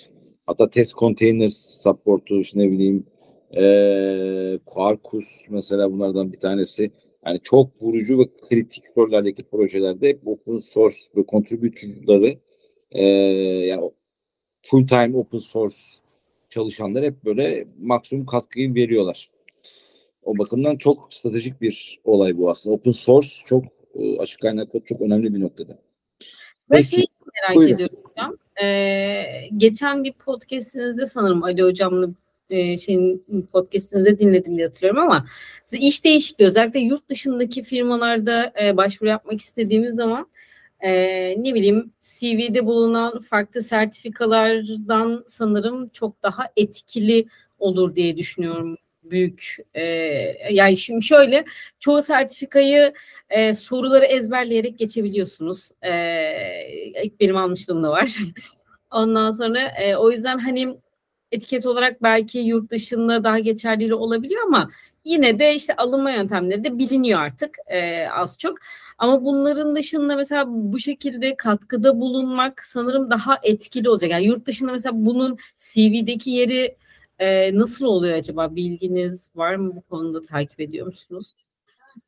hatta 0.47 0.71
test 0.71 0.95
containers 0.95 1.57
support'u 1.83 2.41
işte 2.41 2.59
ne 2.59 2.71
bileyim 2.71 3.07
ee, 3.57 4.59
Quarkus 4.67 5.47
mesela 5.49 5.93
bunlardan 5.93 6.33
bir 6.33 6.41
tanesi. 6.41 6.91
Yani 7.27 7.41
çok 7.43 7.83
vurucu 7.83 8.19
ve 8.19 8.25
kritik 8.49 8.85
rollerdeki 8.97 9.45
projelerde 9.45 10.09
hep 10.09 10.29
open 10.29 10.57
source 10.57 10.97
ve 11.17 11.25
contributor'ları 11.29 12.39
e, 12.91 13.05
yani 13.67 13.91
full 14.63 14.87
time 14.87 15.17
open 15.17 15.39
source 15.39 15.77
çalışanlar 16.51 17.05
hep 17.05 17.25
böyle 17.25 17.67
maksimum 17.79 18.27
katkıyı 18.27 18.75
veriyorlar. 18.75 19.31
O 20.27 20.39
bakımdan 20.39 20.77
çok 20.77 21.15
stratejik 21.15 21.61
bir 21.61 22.01
olay 22.05 22.39
bu 22.39 22.51
aslında. 22.51 22.75
Open 22.77 22.91
source 22.91 23.29
çok 23.47 23.65
e, 23.95 24.19
açık 24.19 24.41
kaynak 24.41 24.69
çok 24.85 25.01
önemli 25.01 25.35
bir 25.35 25.41
noktada. 25.41 25.79
Ben 26.71 26.81
şeyi 26.81 27.07
merak 27.35 27.57
Buyurun. 27.57 27.75
ediyorum 27.75 27.97
hocam. 28.05 28.37
Ee, 28.63 29.25
geçen 29.57 30.05
bir 30.05 30.13
podcastinizde 30.13 31.07
sanırım 31.07 31.43
Ali 31.43 31.63
hocamla 31.63 32.09
e, 32.51 32.79
şeyin 32.79 33.25
podcast'ınızda 33.53 34.19
dinledim 34.19 34.57
diye 34.57 34.67
hatırlıyorum 34.67 35.03
ama 35.03 35.27
bize 35.67 35.79
iş 35.79 36.05
değişikliği 36.05 36.45
özellikle 36.45 36.81
yurt 36.81 37.09
dışındaki 37.09 37.63
firmalarda 37.63 38.53
e, 38.63 38.77
başvuru 38.77 39.09
yapmak 39.09 39.41
istediğimiz 39.41 39.95
zaman 39.95 40.27
e, 40.81 40.91
ne 41.43 41.55
bileyim 41.55 41.93
CV'de 42.01 42.67
bulunan 42.67 43.21
farklı 43.21 43.63
sertifikalardan 43.63 45.25
sanırım 45.27 45.89
çok 45.89 46.23
daha 46.23 46.45
etkili 46.57 47.27
olur 47.59 47.95
diye 47.95 48.17
düşünüyorum 48.17 48.77
büyük 49.11 49.57
e, 49.75 49.83
yani 50.51 50.77
şimdi 50.77 51.05
şöyle 51.05 51.45
çoğu 51.81 52.03
sertifikayı 52.03 52.93
e, 53.31 53.55
soruları 53.55 54.05
ezberleyerek 54.05 54.79
geçebiliyorsunuz. 54.79 55.71
E, 55.85 55.93
benim 57.21 57.37
almışlığım 57.37 57.85
da 57.85 57.91
var. 57.91 58.19
Ondan 58.91 59.31
sonra 59.31 59.61
e, 59.61 59.97
o 59.97 60.11
yüzden 60.11 60.39
hani 60.39 60.77
etiket 61.33 61.67
olarak 61.67 62.03
belki 62.03 62.39
yurt 62.39 62.71
dışında 62.71 63.25
daha 63.25 63.39
geçerli 63.39 63.95
olabiliyor 63.95 64.43
ama 64.47 64.71
yine 65.05 65.39
de 65.39 65.55
işte 65.55 65.77
alınma 65.77 66.11
yöntemleri 66.11 66.65
de 66.65 66.79
biliniyor 66.79 67.21
artık 67.21 67.57
e, 67.67 68.09
az 68.09 68.39
çok. 68.39 68.59
Ama 68.99 69.25
bunların 69.25 69.77
dışında 69.77 70.17
mesela 70.17 70.45
bu 70.49 70.79
şekilde 70.79 71.37
katkıda 71.37 72.01
bulunmak 72.01 72.65
sanırım 72.65 73.11
daha 73.11 73.39
etkili 73.43 73.91
olacak. 73.91 74.11
Yani 74.11 74.25
yurt 74.25 74.47
dışında 74.47 74.73
mesela 74.73 74.93
bunun 74.95 75.39
CV'deki 75.57 76.31
yeri 76.31 76.77
e, 77.19 77.59
nasıl 77.59 77.85
oluyor 77.85 78.15
acaba? 78.15 78.57
Bilginiz 78.57 79.31
var 79.35 79.57
mı 79.57 79.77
bu 79.77 79.83
konuda 79.83 80.21
takip 80.21 80.61
ediyor 80.61 80.87
musunuz? 80.87 81.35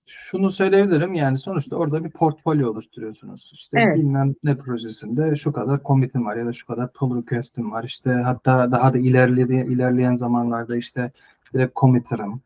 şunu 0.07 0.51
söyleyebilirim 0.51 1.14
yani 1.14 1.38
sonuçta 1.38 1.77
orada 1.77 2.05
bir 2.05 2.11
portfolyo 2.11 2.71
oluşturuyorsunuz. 2.71 3.51
İşte 3.55 3.81
evet. 3.81 3.97
bilmem 3.97 4.35
ne 4.44 4.57
projesinde 4.57 5.37
şu 5.37 5.53
kadar 5.53 5.81
commit'im 5.83 6.27
var 6.27 6.37
ya 6.37 6.47
da 6.47 6.53
şu 6.53 6.66
kadar 6.66 6.92
pull 6.92 7.23
request'im 7.23 7.73
var. 7.73 7.85
İşte 7.85 8.11
hatta 8.11 8.73
daha 8.73 8.94
da 8.94 8.99
ilerleyen, 8.99 9.66
ilerleyen 9.66 10.14
zamanlarda 10.14 10.77
işte 10.77 11.11
direkt 11.55 11.77
committer'ım 11.77 12.40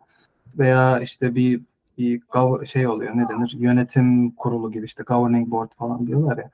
veya 0.59 1.01
işte 1.01 1.35
bir 1.35 1.61
bir 1.99 2.23
şey 2.67 2.87
oluyor 2.87 3.17
ne 3.17 3.29
denir 3.29 3.55
yönetim 3.59 4.31
kurulu 4.31 4.73
gibi 4.73 4.87
işte 4.87 5.03
governing 5.03 5.51
board 5.51 5.71
falan 5.79 6.07
diyorlar 6.07 6.39
ya. 6.39 6.51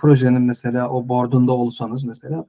Projenin 0.00 0.42
mesela 0.42 0.90
o 0.90 1.08
board'unda 1.08 1.52
olsanız 1.52 2.04
mesela 2.04 2.46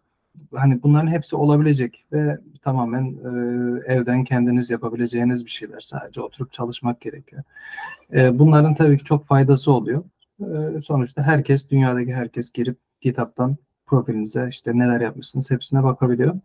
hani 0.56 0.84
bunların 0.84 1.08
hepsi 1.08 1.36
olabilecek 1.36 2.06
ve 2.14 2.38
tamamen 2.62 3.06
e, 3.06 3.94
evden 3.94 4.24
kendiniz 4.24 4.70
yapabileceğiniz 4.70 5.46
bir 5.46 5.50
şeyler. 5.50 5.80
Sadece 5.80 6.22
oturup 6.22 6.54
çalışmak 6.54 7.02
gerekiyor. 7.02 7.44
E, 8.14 8.40
bunların 8.40 8.76
tabii 8.76 8.98
ki 8.98 9.04
çok 9.04 9.26
faydası 9.26 9.72
oluyor. 9.72 10.04
E, 10.42 10.82
sonuçta 10.82 11.22
herkes, 11.24 11.70
dünyadaki 11.70 12.16
herkes 12.16 12.52
girip 12.52 12.78
kitaptan 13.02 13.58
profilinize 13.86 14.48
işte 14.50 14.78
neler 14.78 15.02
yapmışsınız 15.02 15.52
hepsine 15.52 15.84
bakabiliyor. 15.84 16.40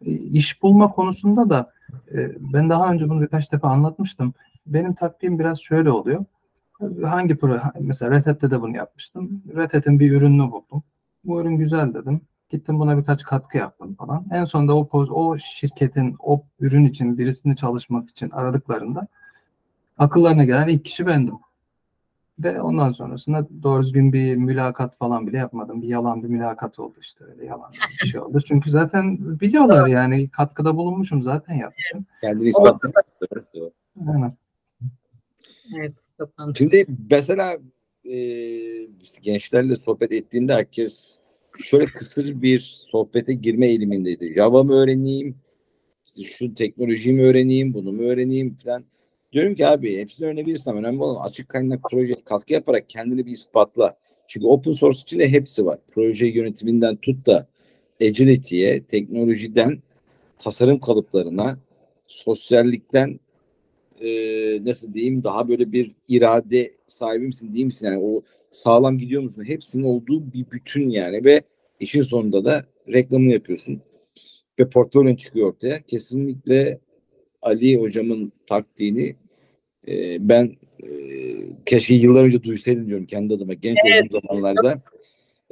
E, 0.00 0.12
iş 0.12 0.62
bulma 0.62 0.90
konusunda 0.90 1.50
da 1.50 1.72
e, 2.14 2.30
ben 2.54 2.70
daha 2.70 2.92
önce 2.92 3.08
bunu 3.08 3.22
birkaç 3.22 3.52
defa 3.52 3.68
anlatmıştım. 3.68 4.34
Benim 4.66 4.94
taktiğim 4.94 5.38
biraz 5.38 5.60
şöyle 5.60 5.90
oluyor. 5.90 6.24
Hangi 7.02 7.36
proje, 7.36 7.60
mesela 7.80 8.10
Red 8.10 8.26
Hat'te 8.26 8.50
de 8.50 8.60
bunu 8.60 8.76
yapmıştım. 8.76 9.42
Red 9.56 9.74
Hat'in 9.74 10.00
bir 10.00 10.12
ürününü 10.12 10.50
buldum. 10.50 10.82
Bu 11.24 11.40
ürün 11.40 11.56
güzel 11.56 11.94
dedim. 11.94 12.20
Gittim 12.52 12.78
buna 12.78 12.98
birkaç 12.98 13.22
katkı 13.22 13.58
yaptım 13.58 13.94
falan. 13.94 14.26
En 14.30 14.44
sonunda 14.44 14.76
o 14.76 14.88
o 14.92 15.38
şirketin 15.38 16.16
o 16.18 16.44
ürün 16.60 16.84
için 16.84 17.18
birisini 17.18 17.56
çalışmak 17.56 18.10
için 18.10 18.30
aradıklarında 18.30 19.06
akıllarına 19.98 20.44
gelen 20.44 20.68
ilk 20.68 20.84
kişi 20.84 21.06
bendim. 21.06 21.34
Ve 22.38 22.60
ondan 22.60 22.92
sonrasında 22.92 23.48
doğru 23.62 23.82
düzgün 23.82 24.12
bir 24.12 24.36
mülakat 24.36 24.96
falan 24.96 25.26
bile 25.26 25.38
yapmadım. 25.38 25.82
Bir 25.82 25.88
yalan 25.88 26.22
bir 26.22 26.28
mülakat 26.28 26.78
oldu 26.78 26.94
işte 27.00 27.24
öyle 27.24 27.46
yalan 27.46 27.72
bir 28.02 28.06
şey 28.08 28.20
oldu. 28.20 28.40
Çünkü 28.40 28.70
zaten 28.70 29.18
biliyorlar 29.40 29.86
yani 29.86 30.28
katkıda 30.28 30.76
bulunmuşum 30.76 31.22
zaten 31.22 31.54
yapmışım. 31.54 32.06
Kendini 32.20 32.48
ispatlamak 32.48 33.04
Aynen. 34.08 34.36
Evet. 35.76 36.08
Şimdi 36.58 36.86
mesela 37.10 37.56
e, 38.04 38.16
gençlerle 39.22 39.76
sohbet 39.76 40.12
ettiğinde 40.12 40.54
herkes 40.54 41.21
şöyle 41.58 41.86
kısır 41.86 42.42
bir 42.42 42.58
sohbete 42.60 43.32
girme 43.32 43.66
eğilimindeydi. 43.66 44.34
Java 44.34 44.62
mı 44.62 44.74
öğreneyim? 44.74 45.36
İşte 46.04 46.22
şu 46.22 46.54
teknolojiyi 46.54 47.14
mi 47.14 47.22
öğreneyim? 47.22 47.74
Bunu 47.74 47.92
mu 47.92 48.02
öğreneyim 48.02 48.56
falan. 48.64 48.84
Diyorum 49.32 49.54
ki 49.54 49.66
abi 49.66 49.98
hepsini 49.98 50.26
öğrenebilirsin 50.26 50.70
önemli 50.70 51.02
olan 51.02 51.24
açık 51.24 51.48
kaynak 51.48 51.80
proje 51.90 52.14
katkı 52.24 52.52
yaparak 52.52 52.88
kendini 52.88 53.26
bir 53.26 53.32
ispatla. 53.32 53.96
Çünkü 54.26 54.46
open 54.46 54.72
source 54.72 55.00
içinde 55.02 55.28
hepsi 55.28 55.66
var. 55.66 55.78
Proje 55.90 56.26
yönetiminden 56.26 56.96
tut 56.96 57.26
da 57.26 57.46
agility'ye, 58.02 58.84
teknolojiden 58.84 59.82
tasarım 60.38 60.80
kalıplarına, 60.80 61.58
sosyallikten 62.06 63.20
e, 64.02 64.64
nasıl 64.64 64.94
diyeyim 64.94 65.24
daha 65.24 65.48
böyle 65.48 65.72
bir 65.72 65.94
irade 66.08 66.72
sahibi 66.86 67.26
misin 67.26 67.54
değil 67.54 67.66
misin? 67.66 67.86
Yani 67.86 67.98
o 67.98 68.22
sağlam 68.50 68.98
gidiyor 68.98 69.22
musun? 69.22 69.44
Hepsinin 69.44 69.84
olduğu 69.84 70.32
bir 70.32 70.50
bütün 70.50 70.90
yani 70.90 71.24
ve 71.24 71.42
işin 71.80 72.02
sonunda 72.02 72.44
da 72.44 72.64
reklamını 72.88 73.32
yapıyorsun. 73.32 73.80
Ve 74.58 74.68
portfolyon 74.68 75.16
çıkıyor 75.16 75.48
ortaya. 75.48 75.82
Kesinlikle 75.82 76.78
Ali 77.42 77.76
hocamın 77.76 78.32
taktiğini 78.46 79.16
e, 79.88 80.16
ben 80.28 80.56
e, 80.82 80.88
keşke 81.66 81.94
yıllar 81.94 82.24
önce 82.24 82.42
duysaydım 82.42 82.86
diyorum 82.86 83.06
kendi 83.06 83.34
adıma 83.34 83.54
genç 83.54 83.78
evet. 83.86 84.04
olduğum 84.04 84.20
zamanlarda. 84.20 84.82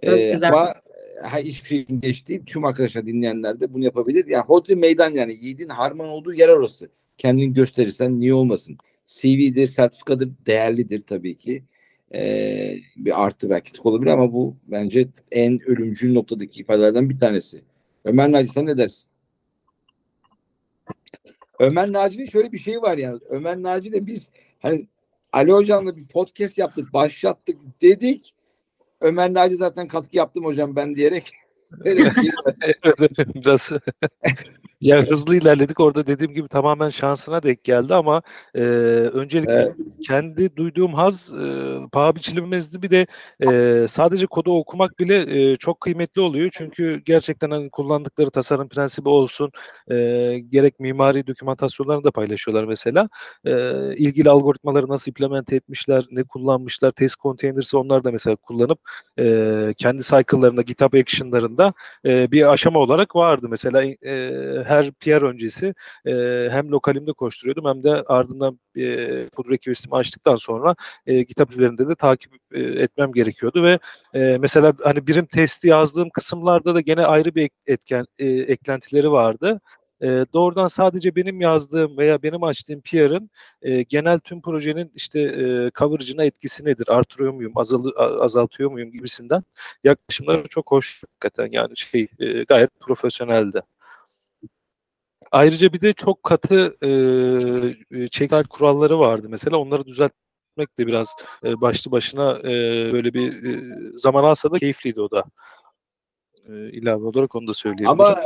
E, 0.03 0.37
ama 0.37 0.75
ha, 1.23 1.39
hiçbir 1.39 1.69
şeyin 1.69 2.01
geç 2.01 2.29
değil. 2.29 2.43
Tüm 2.47 2.65
arkadaşlar 2.65 3.07
dinleyenler 3.07 3.61
de 3.61 3.75
bunu 3.75 3.85
yapabilir. 3.85 4.27
Yani 4.27 4.45
hodri 4.45 4.77
meydan 4.77 5.15
yani 5.15 5.33
yiğidin 5.33 5.69
harman 5.69 6.09
olduğu 6.09 6.35
yer 6.35 6.49
orası. 6.49 6.89
Kendini 7.21 7.53
gösterirsen 7.53 8.21
niye 8.21 8.35
olmasın? 8.35 8.79
CV'dir, 9.07 9.67
sertifikadır, 9.67 10.31
değerlidir 10.47 11.01
tabii 11.01 11.39
ki. 11.39 11.65
Ee, 12.15 12.77
bir 12.97 13.25
artı 13.25 13.51
belki 13.51 13.81
olabilir 13.83 14.11
ama 14.11 14.33
bu 14.33 14.57
bence 14.67 15.09
en 15.31 15.69
ölümcül 15.69 16.13
noktadaki 16.13 16.61
ifadelerden 16.61 17.11
bir 17.11 17.19
tanesi. 17.19 17.63
Ömer 18.05 18.33
Naci 18.33 18.49
sen 18.49 18.67
ne 18.67 18.79
dersin? 18.79 19.11
Ömer 21.59 21.93
Naci'nin 21.93 22.25
şöyle 22.25 22.53
bir 22.53 22.59
şey 22.59 22.83
var 22.83 22.99
yani. 22.99 23.19
Ömer 23.29 23.63
Naci'yle 23.63 24.07
biz 24.07 24.31
hani 24.59 24.89
Ali 25.33 25.53
Hocam'la 25.53 25.97
bir 25.97 26.07
podcast 26.07 26.59
yaptık, 26.59 26.93
başlattık 26.93 27.59
dedik. 27.83 28.35
Ömer 29.01 29.35
Naci 29.35 29.57
zaten 29.57 29.89
katkı 29.89 30.17
yaptım 30.17 30.45
hocam 30.45 30.77
ben 30.77 30.95
diyerek. 30.95 31.33
Şey 31.85 31.99
Biraz 33.35 33.73
ya 34.81 35.03
hızlı 35.03 35.37
ilerledik. 35.37 35.81
Orada 35.81 36.07
dediğim 36.07 36.35
gibi 36.35 36.49
tamamen 36.49 36.89
şansına 36.89 37.43
denk 37.43 37.65
geldi 37.65 37.95
ama 37.95 38.23
e, 38.55 38.61
öncelikle 38.61 39.53
evet. 39.53 39.75
kendi 40.07 40.57
duyduğum 40.57 40.95
haz 40.95 41.33
e, 41.33 41.77
paha 41.93 42.17
biçilemezdi. 42.17 42.83
Bir 42.83 42.91
de 42.91 43.07
e, 43.41 43.89
sadece 43.89 44.27
kodu 44.27 44.59
okumak 44.59 44.99
bile 44.99 45.51
e, 45.53 45.57
çok 45.57 45.81
kıymetli 45.81 46.21
oluyor. 46.21 46.51
Çünkü 46.53 47.03
gerçekten 47.05 47.51
hani 47.51 47.71
kullandıkları 47.71 48.31
tasarım 48.31 48.69
prensibi 48.69 49.09
olsun 49.09 49.51
e, 49.91 49.95
gerek 50.49 50.81
mimari 50.81 51.27
dokümantasyonlarını 51.27 52.05
da 52.05 52.11
paylaşıyorlar 52.11 52.65
mesela. 52.65 53.09
E, 53.45 53.53
ilgili 53.97 54.31
algoritmaları 54.31 54.89
nasıl 54.89 55.11
implement 55.11 55.53
etmişler, 55.53 56.05
ne 56.11 56.23
kullanmışlar, 56.23 56.93
test 56.93 57.21
containers'ı 57.21 57.79
onlar 57.79 58.05
da 58.05 58.11
mesela 58.11 58.37
kullanıp 58.37 58.79
e, 59.19 59.75
kendi 59.77 60.03
cycle'larında, 60.03 60.63
GitHub 60.63 60.93
Action'larında 60.95 61.73
e, 62.05 62.33
bir 62.33 62.53
aşama 62.53 62.79
olarak 62.79 63.17
vardı. 63.17 63.47
Mesela 63.51 63.85
e, 63.85 64.65
her 64.71 64.91
PR 64.93 65.23
öncesi 65.23 65.75
e, 66.07 66.13
hem 66.51 66.71
lokalimde 66.71 67.13
koşturuyordum 67.13 67.65
hem 67.65 67.85
de 67.85 67.91
ardından 68.07 68.61
e, 68.77 68.85
food 69.37 69.51
request'imi 69.51 69.97
açtıktan 69.97 70.37
sonra 70.37 70.75
e, 71.07 71.23
GitHub 71.23 71.51
üzerinde 71.51 71.89
de 71.89 71.95
takip 71.95 72.33
e, 72.53 72.61
etmem 72.61 73.13
gerekiyordu 73.13 73.63
ve 73.63 73.79
e, 74.15 74.39
mesela 74.41 74.73
hani 74.85 75.07
birim 75.07 75.27
testi 75.27 75.69
yazdığım 75.69 76.11
kısımlarda 76.11 76.75
da 76.75 76.81
gene 76.81 77.05
ayrı 77.05 77.35
bir 77.35 77.51
etken 77.67 78.07
e, 78.19 78.27
eklentileri 78.29 79.11
vardı 79.13 79.61
e, 80.03 80.27
doğrudan 80.33 80.67
sadece 80.67 81.17
benim 81.17 81.41
yazdığım 81.41 81.99
veya 81.99 82.23
benim 82.23 82.43
açtığım 82.43 82.81
PR'ın 82.81 83.31
e, 83.63 83.83
genel 83.83 84.19
tüm 84.19 84.43
projenin 84.43 84.93
işte 84.95 85.21
e, 85.21 85.71
coverage'ına 85.79 86.25
etkisi 86.25 86.65
nedir? 86.65 86.85
Artırıyor 86.89 87.33
muyum, 87.33 87.53
azal, 87.59 87.85
azaltıyor 87.97 88.71
muyum 88.71 88.91
gibisinden 88.93 89.43
yaklaşımları 89.85 90.49
çok 90.49 90.71
hoş 90.71 91.03
hakikaten 91.03 91.49
yani 91.53 91.77
şey 91.77 92.09
e, 92.19 92.43
gayet 92.43 92.71
profesyoneldi. 92.81 93.63
Ayrıca 95.31 95.73
bir 95.73 95.81
de 95.81 95.93
çok 95.93 96.23
katı 96.23 96.77
e, 97.91 98.09
çeksel 98.09 98.45
kuralları 98.45 98.99
vardı. 98.99 99.27
Mesela 99.31 99.57
onları 99.57 99.87
düzeltmek 99.87 100.79
de 100.79 100.87
biraz 100.87 101.15
e, 101.45 101.61
başlı 101.61 101.91
başına 101.91 102.39
e, 102.39 102.53
böyle 102.93 103.15
bir 103.15 103.45
e, 103.45 103.63
zaman 103.95 104.25
alsa 104.25 104.51
da 104.51 104.59
keyifliydi 104.59 105.01
o 105.01 105.11
da. 105.11 105.25
E, 106.49 106.71
ilave 106.71 107.05
olarak 107.05 107.35
onu 107.35 107.47
da 107.47 107.55
söyleyebilirim. 107.55 107.91
Ama 107.91 108.21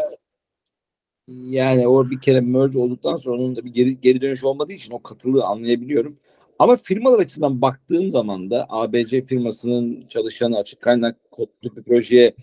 yani 1.28 1.88
o 1.88 2.10
bir 2.10 2.20
kere 2.20 2.40
merge 2.40 2.78
olduktan 2.78 3.16
sonra 3.16 3.42
onun 3.42 3.56
da 3.56 3.64
bir 3.64 3.70
geri, 3.70 4.00
geri 4.00 4.20
dönüş 4.20 4.44
olmadığı 4.44 4.72
için 4.72 4.92
o 4.92 5.02
katılığı 5.02 5.44
anlayabiliyorum. 5.44 6.16
Ama 6.58 6.76
firmalar 6.76 7.18
açısından 7.18 7.62
baktığım 7.62 8.10
zaman 8.10 8.50
da 8.50 8.66
ABC 8.68 9.22
firmasının 9.22 10.06
çalışanı 10.08 10.58
açık 10.58 10.80
kaynak 10.80 11.30
kodlu 11.30 11.76
bir 11.76 11.82
projeye 11.82 12.34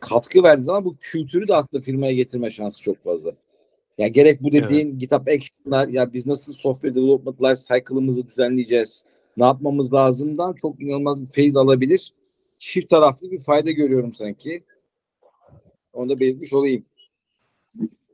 katkı 0.00 0.42
verdiği 0.42 0.64
zaman 0.64 0.84
bu 0.84 0.96
kültürü 1.00 1.48
de 1.48 1.54
aslında 1.54 1.82
firmaya 1.82 2.12
getirme 2.12 2.50
şansı 2.50 2.82
çok 2.82 3.04
fazla. 3.04 3.32
Ya 3.98 4.08
gerek 4.08 4.42
bu 4.42 4.52
dediğin 4.52 4.88
evet. 4.88 5.00
GitHub 5.00 5.26
Action'lar 5.26 5.88
ya 5.88 6.12
biz 6.12 6.26
nasıl 6.26 6.52
software 6.52 6.94
development 6.94 7.42
life 7.42 7.62
cycle'ımızı 7.74 8.26
düzenleyeceğiz? 8.26 9.04
Ne 9.36 9.44
yapmamız 9.44 9.92
lazımdan 9.92 10.52
çok 10.52 10.82
inanılmaz 10.82 11.22
bir 11.22 11.26
feyiz 11.26 11.56
alabilir. 11.56 12.12
Çift 12.58 12.90
taraflı 12.90 13.30
bir 13.30 13.40
fayda 13.40 13.70
görüyorum 13.70 14.12
sanki. 14.12 14.64
Onu 15.92 16.08
da 16.08 16.20
belirtmiş 16.20 16.52
olayım. 16.52 16.84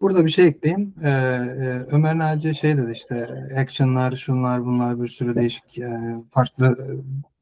Burada 0.00 0.24
bir 0.24 0.30
şey 0.30 0.46
ekleyeyim. 0.46 0.94
Ee, 1.02 1.08
e, 1.08 1.86
Ömer 1.90 2.18
Naci 2.18 2.54
şey 2.54 2.76
dedi 2.76 2.92
işte 2.92 3.28
action'lar, 3.56 4.16
şunlar, 4.16 4.66
bunlar 4.66 5.02
bir 5.02 5.08
sürü 5.08 5.34
değişik 5.34 5.78
e, 5.78 6.16
farklı 6.30 6.66
e, 6.66 6.86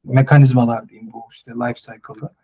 mekanizmalar 0.05 0.89
diyeyim 0.89 1.13
bu 1.13 1.23
işte 1.31 1.53
life 1.53 1.75
cycle'da. 1.75 2.35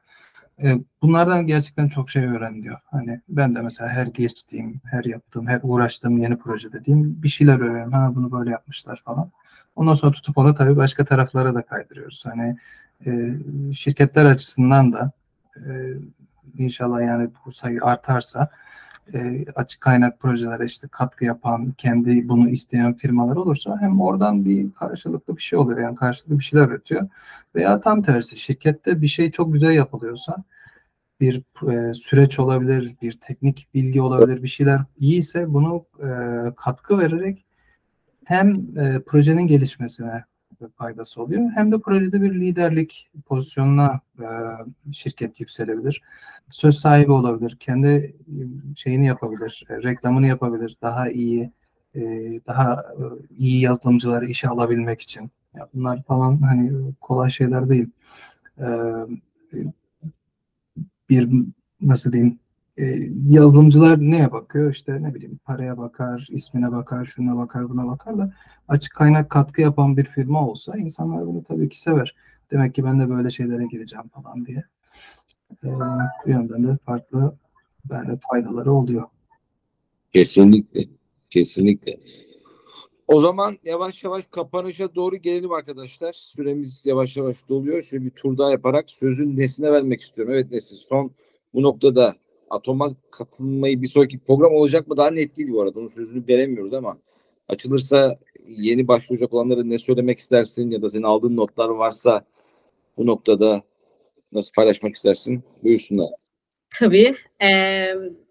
E, 0.63 0.79
bunlardan 1.03 1.47
gerçekten 1.47 1.89
çok 1.89 2.11
şey 2.11 2.27
öğren 2.27 2.63
diyor. 2.63 2.79
Hani 2.91 3.21
ben 3.29 3.55
de 3.55 3.61
mesela 3.61 3.91
her 3.91 4.07
geçtiğim, 4.07 4.81
her 4.85 5.05
yaptığım, 5.05 5.47
her 5.47 5.61
uğraştığım 5.63 6.19
yeni 6.19 6.37
proje 6.39 6.73
dediğim 6.73 7.23
bir 7.23 7.29
şeyler 7.29 7.61
öğreniyorum. 7.61 7.93
Ha 7.93 8.13
bunu 8.15 8.33
böyle 8.33 8.51
yapmışlar 8.51 9.03
falan. 9.05 9.31
Ondan 9.77 9.95
sonra 9.95 10.13
tutup 10.13 10.39
onu 10.39 10.55
tabii 10.55 10.77
başka 10.77 11.05
taraflara 11.05 11.55
da 11.55 11.63
kaydırıyoruz. 11.63 12.25
Hani 12.27 12.57
e, 13.07 13.33
şirketler 13.75 14.25
açısından 14.25 14.93
da 14.93 15.13
e, 15.57 15.93
inşallah 16.59 17.01
yani 17.01 17.31
bu 17.47 17.53
sayı 17.53 17.85
artarsa 17.85 18.49
e, 19.15 19.45
açık 19.55 19.81
kaynak 19.81 20.21
projelere 20.21 20.65
işte 20.65 20.89
katkı 20.89 21.25
yapan, 21.25 21.73
kendi 21.73 22.29
bunu 22.29 22.49
isteyen 22.49 22.95
firmalar 22.95 23.37
olursa 23.37 23.79
hem 23.81 24.01
oradan 24.01 24.45
bir 24.45 24.73
karşılıklı 24.73 25.37
bir 25.37 25.43
şey 25.43 25.59
oluyor. 25.59 25.81
Yani 25.81 25.97
karşılıklı 25.97 26.39
bir 26.39 26.45
şeyler 26.45 26.69
üretiyor. 26.69 27.09
Veya 27.55 27.81
tam 27.81 28.03
tersi 28.03 28.37
şirkette 28.37 29.03
bir 29.03 29.09
şey 29.09 29.31
çok 29.31 29.53
güzel 29.53 29.73
yapılıyorsa 29.73 30.45
bir 31.21 31.43
e, 31.73 31.95
süreç 31.95 32.39
olabilir, 32.39 32.95
bir 33.03 33.13
teknik 33.13 33.69
bilgi 33.75 34.01
olabilir, 34.01 34.43
bir 34.43 34.49
şeyler 34.49 34.81
iyiyse 34.97 35.55
bunu 35.55 35.87
e, 36.03 36.09
katkı 36.57 36.99
vererek 36.99 37.45
hem 38.25 38.79
e, 38.79 39.01
projenin 39.07 39.47
gelişmesine 39.47 40.25
faydası 40.77 41.23
oluyor. 41.23 41.51
Hem 41.55 41.73
de 41.73 41.79
projede 41.79 42.23
bir 42.23 42.35
liderlik 42.35 43.11
pozisyonuna 43.27 44.01
e, 44.21 44.27
şirket 44.93 45.41
yükselebilir. 45.41 46.03
Söz 46.51 46.79
sahibi 46.79 47.13
olabilir. 47.13 47.57
Kendi 47.61 47.89
e, 47.89 48.15
şeyini 48.77 49.07
yapabilir. 49.07 49.65
E, 49.71 49.83
reklamını 49.83 50.27
yapabilir. 50.27 50.77
Daha 50.83 51.11
iyi 51.11 51.53
e, 51.95 52.01
daha 52.47 52.73
e, 52.75 53.03
iyi 53.39 53.61
yazılımcıları 53.61 54.27
işe 54.27 54.49
alabilmek 54.49 55.01
için. 55.01 55.31
Ya 55.55 55.69
bunlar 55.75 56.03
falan 56.03 56.43
hani 56.43 56.93
kolay 57.01 57.31
şeyler 57.31 57.69
değil. 57.69 57.89
E, 58.59 58.67
bir 61.11 61.31
nasıl 61.81 62.13
diyeyim 62.13 62.39
yazılımcılar 63.29 64.01
neye 64.01 64.33
bakıyor? 64.33 64.73
İşte 64.73 65.03
ne 65.03 65.15
bileyim 65.15 65.41
paraya 65.45 65.79
bakar, 65.79 66.27
ismine 66.31 66.73
bakar, 66.73 67.07
şuna 67.07 67.37
bakar, 67.37 67.69
buna 67.69 67.87
bakar 67.87 68.19
da 68.19 68.33
açık 68.69 68.95
kaynak 68.95 69.31
katkı 69.31 69.61
yapan 69.61 69.97
bir 69.97 70.05
firma 70.05 70.49
olsa 70.49 70.77
insanlar 70.77 71.27
bunu 71.27 71.45
tabii 71.45 71.69
ki 71.69 71.81
sever. 71.81 72.15
Demek 72.51 72.75
ki 72.75 72.85
ben 72.85 73.01
de 73.01 73.11
böyle 73.11 73.31
şeylere 73.31 73.67
gireceğim 73.67 74.09
falan 74.09 74.47
diye. 74.47 74.65
E, 75.65 75.67
bu 76.27 76.31
yönden 76.31 76.65
de 76.65 76.79
farklı 76.87 77.37
yani 77.91 78.13
e, 78.13 78.19
faydaları 78.31 78.73
oluyor. 78.73 79.05
Kesinlikle. 80.13 80.85
Kesinlikle. 81.31 82.01
O 83.09 83.21
zaman 83.21 83.59
yavaş 83.65 84.05
yavaş 84.05 84.25
kapanışa 84.31 84.95
doğru 84.95 85.17
gelelim 85.17 85.53
arkadaşlar. 85.53 86.13
Süremiz 86.13 86.87
yavaş 86.87 87.17
yavaş 87.17 87.49
doluyor. 87.49 87.83
Şöyle 87.83 88.05
bir 88.05 88.11
tur 88.11 88.39
daha 88.39 88.51
yaparak 88.51 88.91
sözün 88.91 89.37
Nesin'e 89.37 89.73
vermek 89.73 90.01
istiyorum. 90.01 90.35
Evet 90.35 90.51
Nesin 90.51 90.77
son 90.77 91.11
bu 91.55 91.63
noktada 91.63 92.15
Atom'a 92.51 92.91
katılmayı 93.11 93.83
bir 93.83 93.87
sonraki 93.87 94.19
program 94.19 94.53
olacak 94.53 94.89
mı 94.89 94.97
daha 94.97 95.11
net 95.11 95.37
değil 95.37 95.49
bu 95.53 95.63
arada. 95.63 95.81
Onun 95.81 95.89
sözünü 95.89 96.29
veremiyoruz 96.29 96.75
ama 96.75 96.99
açılırsa 97.49 98.19
yeni 98.49 98.89
başvuracak 98.89 99.35
olanlara 99.35 99.65
ne 99.65 99.79
söylemek 99.79 100.19
istersin 100.19 100.71
ya 100.71 100.83
da 100.83 100.89
senin 100.89 101.03
aldığın 101.03 101.37
notlar 101.37 101.69
varsa 101.69 102.25
bu 102.97 103.07
noktada 103.07 103.63
nasıl 104.33 104.53
paylaşmak 104.53 104.95
istersin? 104.95 105.43
Buyursunlar. 105.63 106.09
Tabii. 106.81 107.15
Ee, 107.43 107.49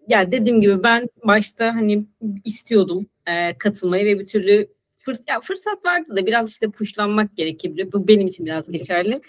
yani 0.08 0.32
dediğim 0.32 0.60
gibi 0.60 0.82
ben 0.82 1.08
başta 1.24 1.74
hani 1.74 2.06
istiyordum 2.44 3.06
e, 3.26 3.58
katılmayı 3.58 4.04
ve 4.04 4.20
bir 4.20 4.26
türlü 4.26 4.68
fırs 5.08 5.20
ya 5.28 5.40
fırsat 5.40 5.84
vardı 5.84 6.16
da 6.16 6.26
biraz 6.26 6.50
işte 6.50 6.70
puşlanmak 6.70 7.36
gerekebilir. 7.36 7.92
Bu 7.92 8.08
benim 8.08 8.26
için 8.26 8.46
biraz 8.46 8.70
geçerli. 8.70 9.20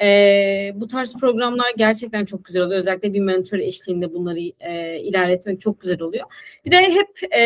E, 0.00 0.72
bu 0.74 0.88
tarz 0.88 1.14
programlar 1.14 1.72
gerçekten 1.76 2.24
çok 2.24 2.44
güzel 2.44 2.62
oluyor. 2.62 2.80
Özellikle 2.80 3.14
bir 3.14 3.20
mentor 3.20 3.58
eşliğinde 3.58 4.14
bunları 4.14 4.38
e, 4.60 5.00
ilerletmek 5.00 5.60
çok 5.60 5.80
güzel 5.80 6.02
oluyor. 6.02 6.24
Bir 6.64 6.70
de 6.70 6.76
hep 6.76 7.08
e, 7.30 7.40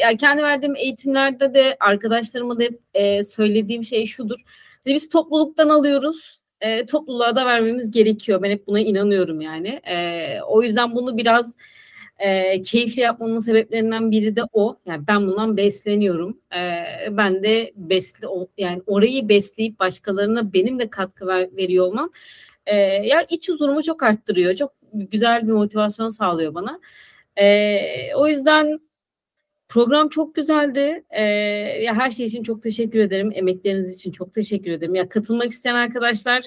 yani 0.00 0.16
kendi 0.16 0.42
verdiğim 0.42 0.76
eğitimlerde 0.76 1.54
de 1.54 1.76
arkadaşlarıma 1.80 2.58
da 2.58 2.62
hep 2.62 2.80
e, 2.94 3.22
söylediğim 3.22 3.84
şey 3.84 4.06
şudur. 4.06 4.38
Hani 4.84 4.94
biz 4.94 5.08
topluluktan 5.08 5.68
alıyoruz. 5.68 6.40
E, 6.60 6.86
topluluğa 6.86 7.36
da 7.36 7.46
vermemiz 7.46 7.90
gerekiyor. 7.90 8.42
Ben 8.42 8.50
hep 8.50 8.66
buna 8.66 8.80
inanıyorum 8.80 9.40
yani. 9.40 9.68
E, 9.68 10.38
o 10.48 10.62
yüzden 10.62 10.94
bunu 10.94 11.16
biraz 11.16 11.54
e, 12.18 12.62
keyifli 12.62 13.02
yapmamın 13.02 13.38
sebeplerinden 13.38 14.10
biri 14.10 14.36
de 14.36 14.42
o. 14.52 14.76
Yani 14.86 15.06
ben 15.08 15.26
bundan 15.26 15.56
besleniyorum. 15.56 16.38
E, 16.56 16.84
ben 17.10 17.42
de 17.42 17.72
besle 17.76 18.26
yani 18.58 18.82
orayı 18.86 19.28
besleyip 19.28 19.78
başkalarına 19.78 20.52
benim 20.52 20.78
de 20.78 20.90
katkı 20.90 21.26
ver, 21.26 21.48
veriyor 21.56 21.86
olmam 21.86 22.10
e, 22.68 22.76
ya 23.06 23.22
iç 23.30 23.48
huzurumu 23.48 23.82
çok 23.82 24.02
arttırıyor. 24.02 24.54
Çok 24.54 24.72
güzel 24.92 25.46
bir 25.46 25.52
motivasyon 25.52 26.08
sağlıyor 26.08 26.54
bana. 26.54 26.80
E, 27.36 28.14
o 28.14 28.28
yüzden 28.28 28.80
program 29.68 30.08
çok 30.08 30.34
güzeldi. 30.34 31.04
E, 31.10 31.22
ya 31.82 31.94
her 31.94 32.10
şey 32.10 32.26
için 32.26 32.42
çok 32.42 32.62
teşekkür 32.62 32.98
ederim. 32.98 33.30
Emekleriniz 33.34 33.94
için 33.94 34.12
çok 34.12 34.34
teşekkür 34.34 34.70
ederim. 34.70 34.94
Ya 34.94 35.08
katılmak 35.08 35.50
isteyen 35.50 35.74
arkadaşlar 35.74 36.44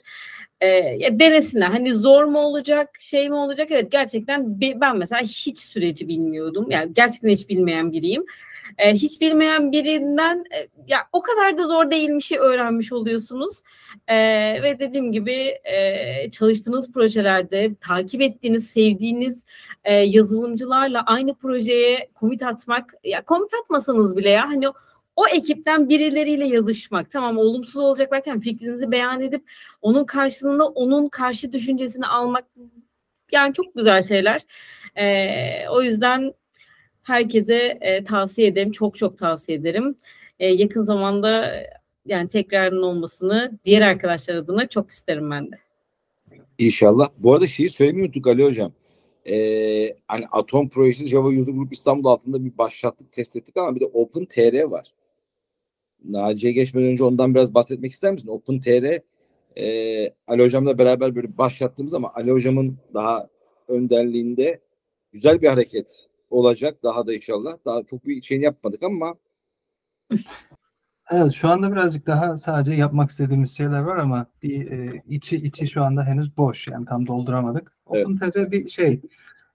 e, 0.62 1.20
denesinler. 1.20 1.68
Hani 1.68 1.94
zor 1.94 2.24
mu 2.24 2.40
olacak, 2.40 2.90
şey 3.00 3.30
mi 3.30 3.36
olacak? 3.36 3.68
Evet 3.72 3.92
gerçekten 3.92 4.62
ben 4.62 4.98
mesela 4.98 5.22
hiç 5.22 5.60
süreci 5.60 6.08
bilmiyordum. 6.08 6.72
Yani 6.72 6.94
gerçekten 6.94 7.30
hiç 7.30 7.50
bilmeyen 7.50 7.92
biriyim. 7.92 8.26
E, 8.78 8.94
hiç 8.94 9.22
bilmeyen 9.22 9.72
birinden 9.72 10.46
e, 10.56 10.68
ya 10.88 11.00
o 11.14 11.22
kadar 11.22 11.58
da 11.58 11.68
zor 11.68 11.92
değilmişi 11.92 12.40
öğrenmiş 12.40 12.94
oluyorsunuz. 12.94 13.54
E, 14.08 14.16
ve 14.64 14.80
dediğim 14.80 15.12
gibi 15.12 15.60
e, 15.64 16.32
çalıştığınız 16.32 16.92
projelerde 16.92 17.76
takip 17.82 18.22
ettiğiniz, 18.22 18.68
sevdiğiniz 18.70 19.46
e, 19.84 19.94
yazılımcılarla 19.94 21.04
aynı 21.06 21.36
projeye 21.36 22.10
komit 22.16 22.44
atmak 22.44 22.94
ya 23.04 23.26
komit 23.26 23.52
atmasanız 23.64 24.18
bile 24.18 24.30
ya 24.30 24.50
hani 24.50 24.70
o 24.70 24.74
ekipten 25.36 25.90
birileriyle 25.90 26.46
yazışmak. 26.46 27.12
Tamam 27.12 27.38
olumsuz 27.38 27.78
olacak 27.78 28.12
belki 28.12 28.40
fikrinizi 28.40 28.92
beyan 28.92 29.22
edip 29.22 29.52
onun 29.82 30.06
karşılığında 30.06 30.68
onun 30.68 31.08
karşı 31.08 31.54
düşüncesini 31.54 32.08
almak 32.08 32.46
yani 33.32 33.54
çok 33.54 33.76
güzel 33.76 34.04
şeyler. 34.04 34.42
Ee, 34.96 35.70
o 35.70 35.82
yüzden 35.82 36.34
herkese 37.04 37.78
e, 37.82 38.04
tavsiye 38.04 38.48
ederim. 38.48 38.72
Çok 38.72 38.98
çok 38.98 39.18
tavsiye 39.18 39.58
ederim. 39.58 39.96
E, 40.40 40.48
yakın 40.48 40.84
zamanda 40.84 41.54
yani 42.06 42.30
tekrarının 42.30 42.82
olmasını 42.82 43.60
diğer 43.66 43.82
arkadaşlar 43.82 44.36
adına 44.36 44.68
çok 44.68 44.92
isterim 44.92 45.32
ben 45.32 45.52
de. 45.52 45.56
İnşallah. 46.58 47.10
Bu 47.18 47.34
arada 47.34 47.48
şeyi 47.48 47.70
söylemiyorduk 47.70 48.28
Ali 48.28 48.44
Hocam. 48.44 48.74
Ee, 49.26 49.96
hani 50.08 50.26
Atom 50.32 50.70
projesi 50.70 51.08
Java 51.08 51.28
User 51.28 51.54
Group 51.54 51.74
İstanbul 51.74 52.10
altında 52.10 52.46
bir 52.46 52.58
başlattık, 52.58 53.12
test 53.12 53.36
ettik 53.36 53.58
ama 53.58 53.76
bir 53.76 53.80
de 53.80 53.86
Open 53.86 54.26
TR 54.26 54.64
var. 54.64 54.94
Naciye 56.06 56.54
geçmeden 56.54 56.88
önce 56.92 57.04
ondan 57.04 57.36
biraz 57.36 57.54
bahsetmek 57.54 57.92
ister 57.92 58.12
misin? 58.12 58.28
Open 58.28 58.60
TR 58.60 59.02
e, 59.58 60.14
Ali 60.28 60.44
Hocam'la 60.44 60.78
beraber 60.78 61.16
böyle 61.16 61.38
başlattığımız 61.38 61.94
ama 61.94 62.12
Ali 62.14 62.32
Hocam'ın 62.32 62.78
daha 62.94 63.28
önderliğinde 63.68 64.62
güzel 65.12 65.42
bir 65.42 65.48
hareket 65.48 66.08
olacak 66.30 66.84
daha 66.84 67.08
da 67.08 67.14
inşallah. 67.14 67.58
Daha 67.66 67.84
çok 67.84 68.06
bir 68.06 68.22
şeyini 68.22 68.44
yapmadık 68.44 68.84
ama 68.84 69.16
Evet 71.12 71.34
şu 71.34 71.50
anda 71.50 71.72
birazcık 71.72 72.08
daha 72.08 72.38
sadece 72.38 72.74
yapmak 72.74 73.12
istediğimiz 73.12 73.58
şeyler 73.58 73.82
var 73.82 73.98
ama 73.98 74.26
bir 74.44 74.72
e, 74.72 75.04
içi 75.10 75.38
içi 75.38 75.68
şu 75.68 75.84
anda 75.84 76.06
henüz 76.06 76.38
boş 76.38 76.68
yani 76.68 76.86
tam 76.86 77.08
dolduramadık. 77.08 77.78
Evet. 77.94 78.06
OpenTR 78.06 78.52
bir 78.52 78.68
şey 78.68 79.02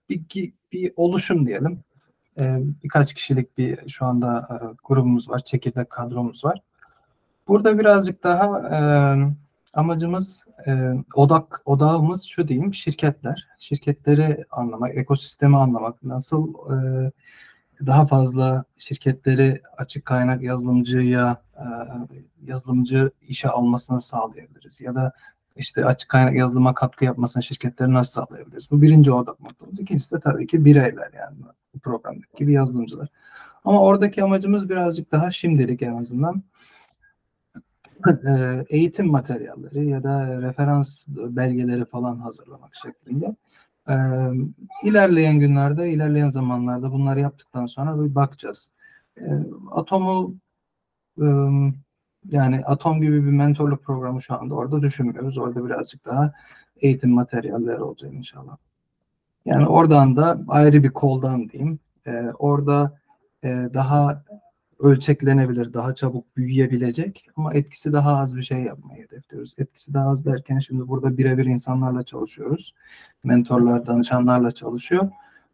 bir, 0.09 0.53
bir 0.73 0.93
oluşum 0.97 1.47
diyelim. 1.47 1.85
Ee, 2.38 2.59
birkaç 2.85 3.14
kişilik 3.14 3.59
bir 3.59 3.88
şu 3.88 4.07
anda 4.07 4.49
e, 4.51 4.57
grubumuz 4.85 5.31
var, 5.31 5.44
çekirdek 5.44 5.90
kadromuz 5.90 6.44
var. 6.44 6.61
Burada 7.49 7.79
birazcık 7.79 8.25
daha 8.25 8.68
e, 8.68 8.79
amacımız 9.75 10.44
e, 10.66 10.92
odak 11.14 11.62
odağımız 11.64 12.22
şu 12.22 12.49
diyeyim 12.49 12.75
şirketler. 12.75 13.49
Şirketleri 13.59 14.44
anlamak, 14.51 14.96
ekosistemi 14.96 15.57
anlamak, 15.57 16.03
nasıl 16.03 16.55
daha 17.87 18.07
fazla 18.07 18.64
şirketleri 18.77 19.62
açık 19.77 20.05
kaynak 20.05 20.42
yazılımcıya 20.42 21.42
yazılımcı 22.44 23.11
işe 23.29 23.49
almasını 23.49 24.01
sağlayabiliriz 24.01 24.81
ya 24.81 24.94
da 24.94 25.12
işte 25.57 25.85
açık 25.85 26.09
kaynak 26.09 26.37
yazılıma 26.37 26.75
katkı 26.75 27.05
yapmasını 27.05 27.42
şirketleri 27.42 27.94
nasıl 27.94 28.12
sağlayabiliriz? 28.12 28.70
Bu 28.70 28.83
birinci 28.83 29.12
odak 29.12 29.40
noktamız. 29.40 29.81
İkincisi 29.81 30.16
de 30.16 30.20
tabii 30.20 30.46
ki 30.46 30.64
bireyler 30.64 31.11
yani 31.12 31.37
bu 31.77 31.81
programdaki 31.81 32.37
gibi 32.37 32.53
yazılımcılar. 32.53 33.09
Ama 33.65 33.83
oradaki 33.83 34.25
amacımız 34.25 34.69
birazcık 34.69 35.12
daha 35.12 35.31
şimdilik 35.31 35.83
en 35.83 35.97
azından 35.97 36.43
e, 38.09 38.65
eğitim 38.69 39.07
materyalleri 39.07 39.89
ya 39.89 40.03
da 40.03 40.43
referans 40.43 41.09
belgeleri 41.09 41.85
falan 41.85 42.19
hazırlamak 42.19 42.75
şeklinde. 42.75 43.37
Ee, 43.89 43.95
ilerleyen 44.83 45.39
günlerde, 45.39 45.91
ilerleyen 45.91 46.29
zamanlarda 46.29 46.93
bunları 46.93 47.21
yaptıktan 47.21 47.67
sonra 47.67 48.05
bir 48.05 48.15
bakacağız. 48.15 48.71
Ee, 49.21 49.23
atomu 49.71 50.35
e, 51.23 51.27
yani 52.31 52.65
Atom 52.65 53.01
gibi 53.01 53.27
bir 53.27 53.31
mentorluk 53.31 53.85
programı 53.85 54.23
şu 54.23 54.35
anda 54.35 54.55
orada 54.55 54.83
düşünmüyoruz. 54.83 55.39
Orada 55.39 55.65
birazcık 55.65 56.05
daha 56.05 56.33
eğitim 56.77 57.11
materyalleri 57.11 57.83
olacak 57.83 58.12
inşallah. 58.15 58.57
Yani 59.47 59.67
oradan 59.67 60.17
da 60.17 60.41
ayrı 60.49 60.83
bir 60.83 60.91
koldan 60.91 61.49
diyeyim. 61.49 61.79
E, 62.07 62.13
orada 62.39 62.99
e, 63.45 63.49
daha 63.75 64.25
ölçeklenebilir, 64.79 65.75
daha 65.75 65.95
çabuk 65.95 66.37
büyüyebilecek 66.37 67.29
ama 67.37 67.55
etkisi 67.55 67.93
daha 67.93 68.17
az 68.17 68.37
bir 68.37 68.43
şey 68.43 68.59
yapmayı 68.59 69.03
hedefliyoruz. 69.03 69.55
Etkisi 69.59 69.95
daha 69.95 70.09
az 70.09 70.27
derken 70.27 70.59
şimdi 70.59 70.89
burada 70.89 71.19
birebir 71.19 71.45
insanlarla 71.45 72.03
çalışıyoruz. 72.03 72.75
Mentorlar, 73.25 73.87
danışanlarla 73.87 74.51
çalışıyor. 74.51 75.09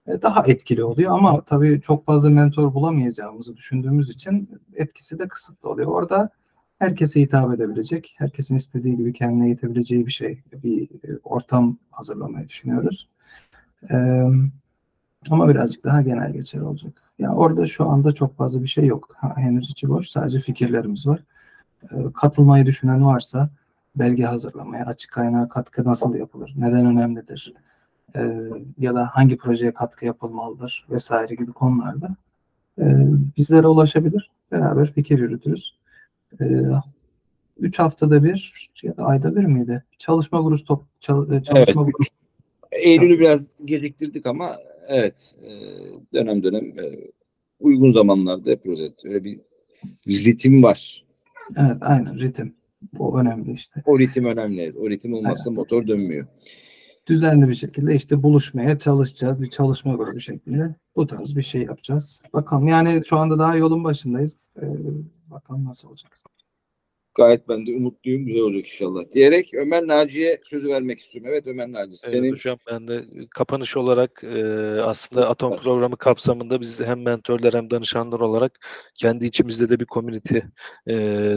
E, 0.07 0.23
daha 0.23 0.45
etkili 0.47 0.85
oluyor 0.85 1.13
ama 1.19 1.41
tabii 1.41 1.81
çok 1.81 2.05
fazla 2.05 2.31
mentor 2.31 2.75
bulamayacağımızı 2.75 3.57
düşündüğümüz 3.57 4.11
için 4.11 4.51
etkisi 4.75 5.19
de 5.19 5.29
kısıtlı 5.29 5.71
oluyor. 5.71 5.89
Orada 5.89 6.31
herkese 6.79 7.21
hitap 7.21 7.55
edebilecek, 7.55 8.15
herkesin 8.19 8.57
istediği 8.57 8.97
gibi 8.97 9.13
kendine 9.13 9.49
yetebileceği 9.49 10.07
bir 10.07 10.13
şey, 10.13 10.43
bir 10.53 10.83
e, 10.83 11.19
ortam 11.25 11.79
hazırlamayı 11.91 12.49
düşünüyoruz. 12.49 13.09
Ee, 13.91 14.27
ama 15.31 15.49
birazcık 15.49 15.85
daha 15.85 16.03
genel 16.03 16.33
geçer 16.33 16.61
olacak. 16.61 17.03
Yani 17.19 17.35
orada 17.35 17.67
şu 17.67 17.89
anda 17.89 18.13
çok 18.13 18.37
fazla 18.37 18.63
bir 18.63 18.69
şey 18.69 18.87
yok. 18.87 19.09
Ha, 19.17 19.35
henüz 19.37 19.71
içi 19.71 19.89
boş, 19.89 20.09
sadece 20.09 20.41
fikirlerimiz 20.41 21.07
var. 21.07 21.21
Ee, 21.93 21.97
katılmayı 22.15 22.67
düşünen 22.67 23.07
varsa 23.07 23.51
belge 23.97 24.25
hazırlamaya, 24.25 24.87
açık 24.87 25.13
kaynağa 25.13 25.49
katkı 25.49 25.85
nasıl 25.85 26.15
yapılır, 26.15 26.55
neden 26.57 26.87
önemlidir, 26.87 27.55
ee, 28.17 28.51
ya 28.79 28.95
da 28.95 29.07
hangi 29.13 29.37
projeye 29.37 29.75
katkı 29.75 30.07
yapılmalıdır 30.07 30.87
vesaire 30.91 31.35
gibi 31.35 31.53
konularda 31.53 32.17
e, 32.79 32.85
bizlere 33.37 33.67
ulaşabilir. 33.67 34.31
Beraber 34.53 34.93
fikir 34.93 35.19
yürütürüz 35.19 35.75
e, 36.41 36.45
üç 37.61 37.79
haftada 37.79 38.25
bir 38.25 38.71
ya 38.83 38.97
da 38.97 39.05
ayda 39.05 39.37
bir 39.37 39.45
miydi? 39.45 39.85
Çalışma 39.99 40.41
grubu 40.41 40.65
top, 40.65 40.83
çal, 41.01 41.33
e, 41.33 41.43
çalışma 41.43 41.59
evet. 41.59 41.75
grubu. 41.75 42.22
Eylül'ü 42.73 43.19
biraz 43.19 43.61
geciktirdik 43.65 44.27
ama 44.27 44.59
evet 44.89 45.37
e, 45.43 45.51
dönem 46.15 46.43
dönem 46.43 46.65
e, 46.65 47.11
uygun 47.61 47.91
zamanlarda 47.91 48.51
yapıyoruz. 48.51 48.95
Öyle 49.05 49.25
bir 49.25 49.41
ritim 50.07 50.63
var. 50.63 51.05
Evet 51.57 51.77
aynen 51.81 52.19
ritim. 52.19 52.55
Bu 52.93 53.21
önemli 53.21 53.53
işte. 53.53 53.83
O 53.87 53.99
ritim 53.99 54.25
önemli. 54.25 54.75
O 54.79 54.91
ritim 54.91 55.15
olmazsa 55.15 55.51
aynen. 55.51 55.55
motor 55.55 55.87
dönmüyor. 55.87 56.27
Düzenli 57.07 57.49
bir 57.49 57.55
şekilde 57.55 57.95
işte 57.95 58.23
buluşmaya 58.23 58.79
çalışacağız. 58.79 59.43
Bir 59.43 59.51
çalışma 59.51 59.95
grubu 59.95 60.21
şeklinde. 60.21 60.75
Bu 60.97 61.07
tarz 61.07 61.37
bir 61.37 61.43
şey 61.43 61.63
yapacağız. 61.63 62.23
Bakalım 62.33 62.69
yani 62.69 63.03
şu 63.09 63.17
anda 63.17 63.39
daha 63.39 63.57
yolun 63.57 63.85
başındayız. 63.85 64.51
Ee, 64.63 64.67
bakalım 65.31 65.65
nasıl 65.65 65.89
olacak. 65.89 66.19
Gayet 67.15 67.49
ben 67.49 67.67
de 67.67 67.77
umutluyum. 67.77 68.27
Güzel 68.27 68.43
olacak 68.43 68.67
inşallah. 68.67 69.03
Diyerek 69.13 69.55
Ömer 69.55 69.87
Naci'ye 69.87 70.41
sözü 70.45 70.69
vermek 70.69 71.01
istiyorum. 71.01 71.31
Evet 71.33 71.47
Ömer 71.47 71.73
Naci. 71.73 71.97
Senin... 71.97 72.23
Evet 72.23 72.33
hocam 72.33 72.59
ben 72.71 72.89
de 72.89 73.05
kapanış 73.31 73.77
olarak 73.77 74.25
e, 74.25 74.45
aslında 74.83 75.29
Atom 75.29 75.57
programı 75.57 75.97
kapsamında 75.97 76.61
biz 76.61 76.81
hem 76.81 77.03
mentorlar 77.03 77.55
hem 77.55 77.71
danışanlar 77.71 78.21
olarak 78.21 78.67
kendi 78.95 79.27
içimizde 79.27 79.69
de 79.69 79.81
bir 79.81 79.85
komünite 79.85 80.43
e, 80.89 80.95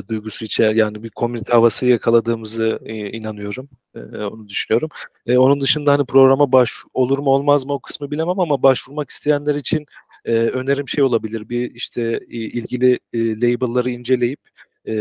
duygusu 0.10 0.46
içer 0.46 0.72
yani 0.72 1.04
bir 1.04 1.10
komünite 1.10 1.52
havası 1.52 1.86
yakaladığımızı 1.86 2.80
e, 2.86 2.96
inanıyorum. 2.96 3.70
E, 3.96 4.00
onu 4.00 4.48
düşünüyorum. 4.48 4.90
E, 5.28 5.38
onun 5.38 5.62
dışında 5.62 5.92
hani 5.92 6.06
programa 6.06 6.52
baş 6.52 6.72
olur 6.94 7.20
mu 7.20 7.30
olmaz 7.30 7.66
mı 7.66 7.74
o 7.74 7.80
kısmı 7.80 8.12
bilemem 8.12 8.40
ama 8.40 8.64
başvurmak 8.64 9.10
isteyenler 9.10 9.56
için 9.56 9.86
e, 10.26 10.34
önerim 10.34 10.88
şey 10.88 11.04
olabilir 11.04 11.50
bir 11.50 11.72
işte 11.72 12.20
ilgili 12.30 13.00
e, 13.14 13.42
label'ları 13.42 13.90
inceleyip 13.90 14.40
e, 14.88 14.96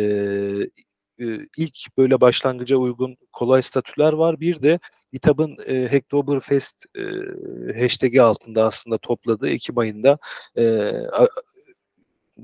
ilk 1.56 1.96
böyle 1.98 2.20
başlangıca 2.20 2.76
uygun 2.76 3.16
kolay 3.32 3.62
statüler 3.62 4.12
var. 4.12 4.40
Bir 4.40 4.62
de 4.62 4.78
GitHub'ın 5.12 5.56
e, 5.66 5.88
Hacktoberfest 5.88 6.86
e, 6.96 7.02
hashtag'i 7.80 8.22
altında 8.22 8.64
aslında 8.64 8.98
topladığı 8.98 9.48
Ekim 9.48 9.78
ayında 9.78 10.18
e, 10.58 10.92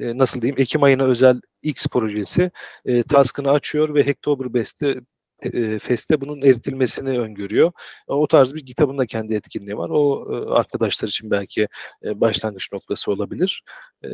nasıl 0.00 0.42
diyeyim 0.42 0.60
Ekim 0.60 0.82
ayına 0.82 1.04
özel 1.04 1.40
X 1.62 1.86
projesi 1.86 2.50
e, 2.84 3.02
task'ını 3.02 3.50
açıyor 3.50 3.94
ve 3.94 4.04
Hacktoberfest'te 4.06 5.00
e, 5.42 5.78
Fest'te 5.78 6.20
bunun 6.20 6.42
eritilmesini 6.42 7.20
öngörüyor. 7.20 7.72
O 8.06 8.26
tarz 8.26 8.54
bir 8.54 8.66
kitabın 8.66 8.98
da 8.98 9.06
kendi 9.06 9.34
etkinliği 9.34 9.76
var. 9.76 9.90
O 9.92 10.26
e, 10.32 10.54
arkadaşlar 10.54 11.08
için 11.08 11.30
belki 11.30 11.68
e, 12.04 12.20
başlangıç 12.20 12.72
noktası 12.72 13.10
olabilir. 13.10 13.62
E, 14.04 14.08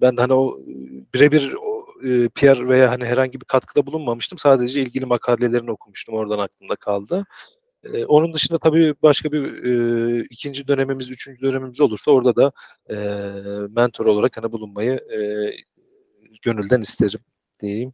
ben 0.00 0.16
de 0.16 0.20
hani 0.22 0.32
o 0.32 0.58
birebir 1.14 1.54
e, 2.04 2.28
PR 2.28 2.68
veya 2.68 2.90
hani 2.90 3.04
herhangi 3.04 3.40
bir 3.40 3.44
katkıda 3.44 3.86
bulunmamıştım. 3.86 4.38
Sadece 4.38 4.82
ilgili 4.82 5.06
makalelerini 5.06 5.70
okumuştum. 5.70 6.14
Oradan 6.14 6.38
aklımda 6.38 6.76
kaldı. 6.76 7.24
E, 7.84 8.04
onun 8.04 8.34
dışında 8.34 8.58
tabii 8.58 8.94
başka 9.02 9.32
bir 9.32 9.64
e, 9.64 10.24
ikinci 10.30 10.68
dönemimiz, 10.68 11.10
üçüncü 11.10 11.40
dönemimiz 11.42 11.80
olursa 11.80 12.10
orada 12.10 12.36
da 12.36 12.52
e, 12.90 12.96
mentor 13.76 14.06
olarak 14.06 14.36
hani 14.36 14.52
bulunmayı 14.52 14.92
e, 14.92 15.18
gönülden 16.42 16.80
isterim 16.80 17.20
diyeyim. 17.60 17.92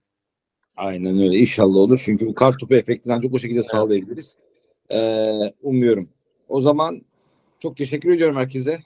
Aynen 0.77 1.19
öyle. 1.19 1.37
İnşallah 1.37 1.77
olur. 1.77 2.03
Çünkü 2.05 2.27
bu 2.27 2.35
kar 2.35 2.59
topu 2.59 2.75
efektini 2.75 3.15
ancak 3.15 3.33
bu 3.33 3.39
şekilde 3.39 3.63
sağlayabiliriz. 3.63 4.39
Ee, 4.91 5.53
umuyorum. 5.63 6.09
O 6.49 6.61
zaman 6.61 7.03
çok 7.59 7.77
teşekkür 7.77 8.15
ediyorum 8.15 8.37
herkese. 8.37 8.79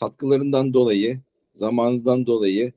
Katkılarından 0.00 0.74
dolayı, 0.74 1.20
zamanınızdan 1.54 2.26
dolayı, 2.26 2.72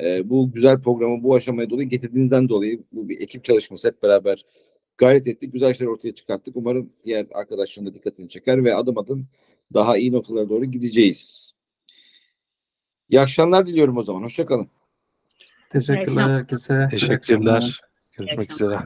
e, 0.00 0.30
bu 0.30 0.52
güzel 0.52 0.80
programı 0.80 1.22
bu 1.22 1.34
aşamaya 1.34 1.70
dolayı 1.70 1.88
getirdiğinizden 1.88 2.48
dolayı 2.48 2.82
bu 2.92 3.08
bir 3.08 3.20
ekip 3.20 3.44
çalışması 3.44 3.88
hep 3.88 4.02
beraber 4.02 4.44
gayret 4.98 5.26
ettik. 5.26 5.52
Güzel 5.52 5.74
şeyler 5.74 5.92
ortaya 5.92 6.14
çıkarttık. 6.14 6.56
Umarım 6.56 6.92
diğer 7.04 7.26
arkadaşların 7.32 7.90
da 7.90 7.94
dikkatini 7.94 8.28
çeker 8.28 8.64
ve 8.64 8.74
adım 8.74 8.98
adım 8.98 9.28
daha 9.74 9.96
iyi 9.96 10.12
noktalara 10.12 10.48
doğru 10.48 10.64
gideceğiz. 10.64 11.52
İyi 13.10 13.20
akşamlar 13.20 13.66
diliyorum 13.66 13.96
o 13.96 14.02
zaman. 14.02 14.22
Hoşçakalın. 14.22 14.68
Teşekkürler 15.70 16.28
herkese. 16.28 16.88
Teşekkürler. 16.90 17.80
Görüşmek 18.12 18.52
üzere. 18.52 18.78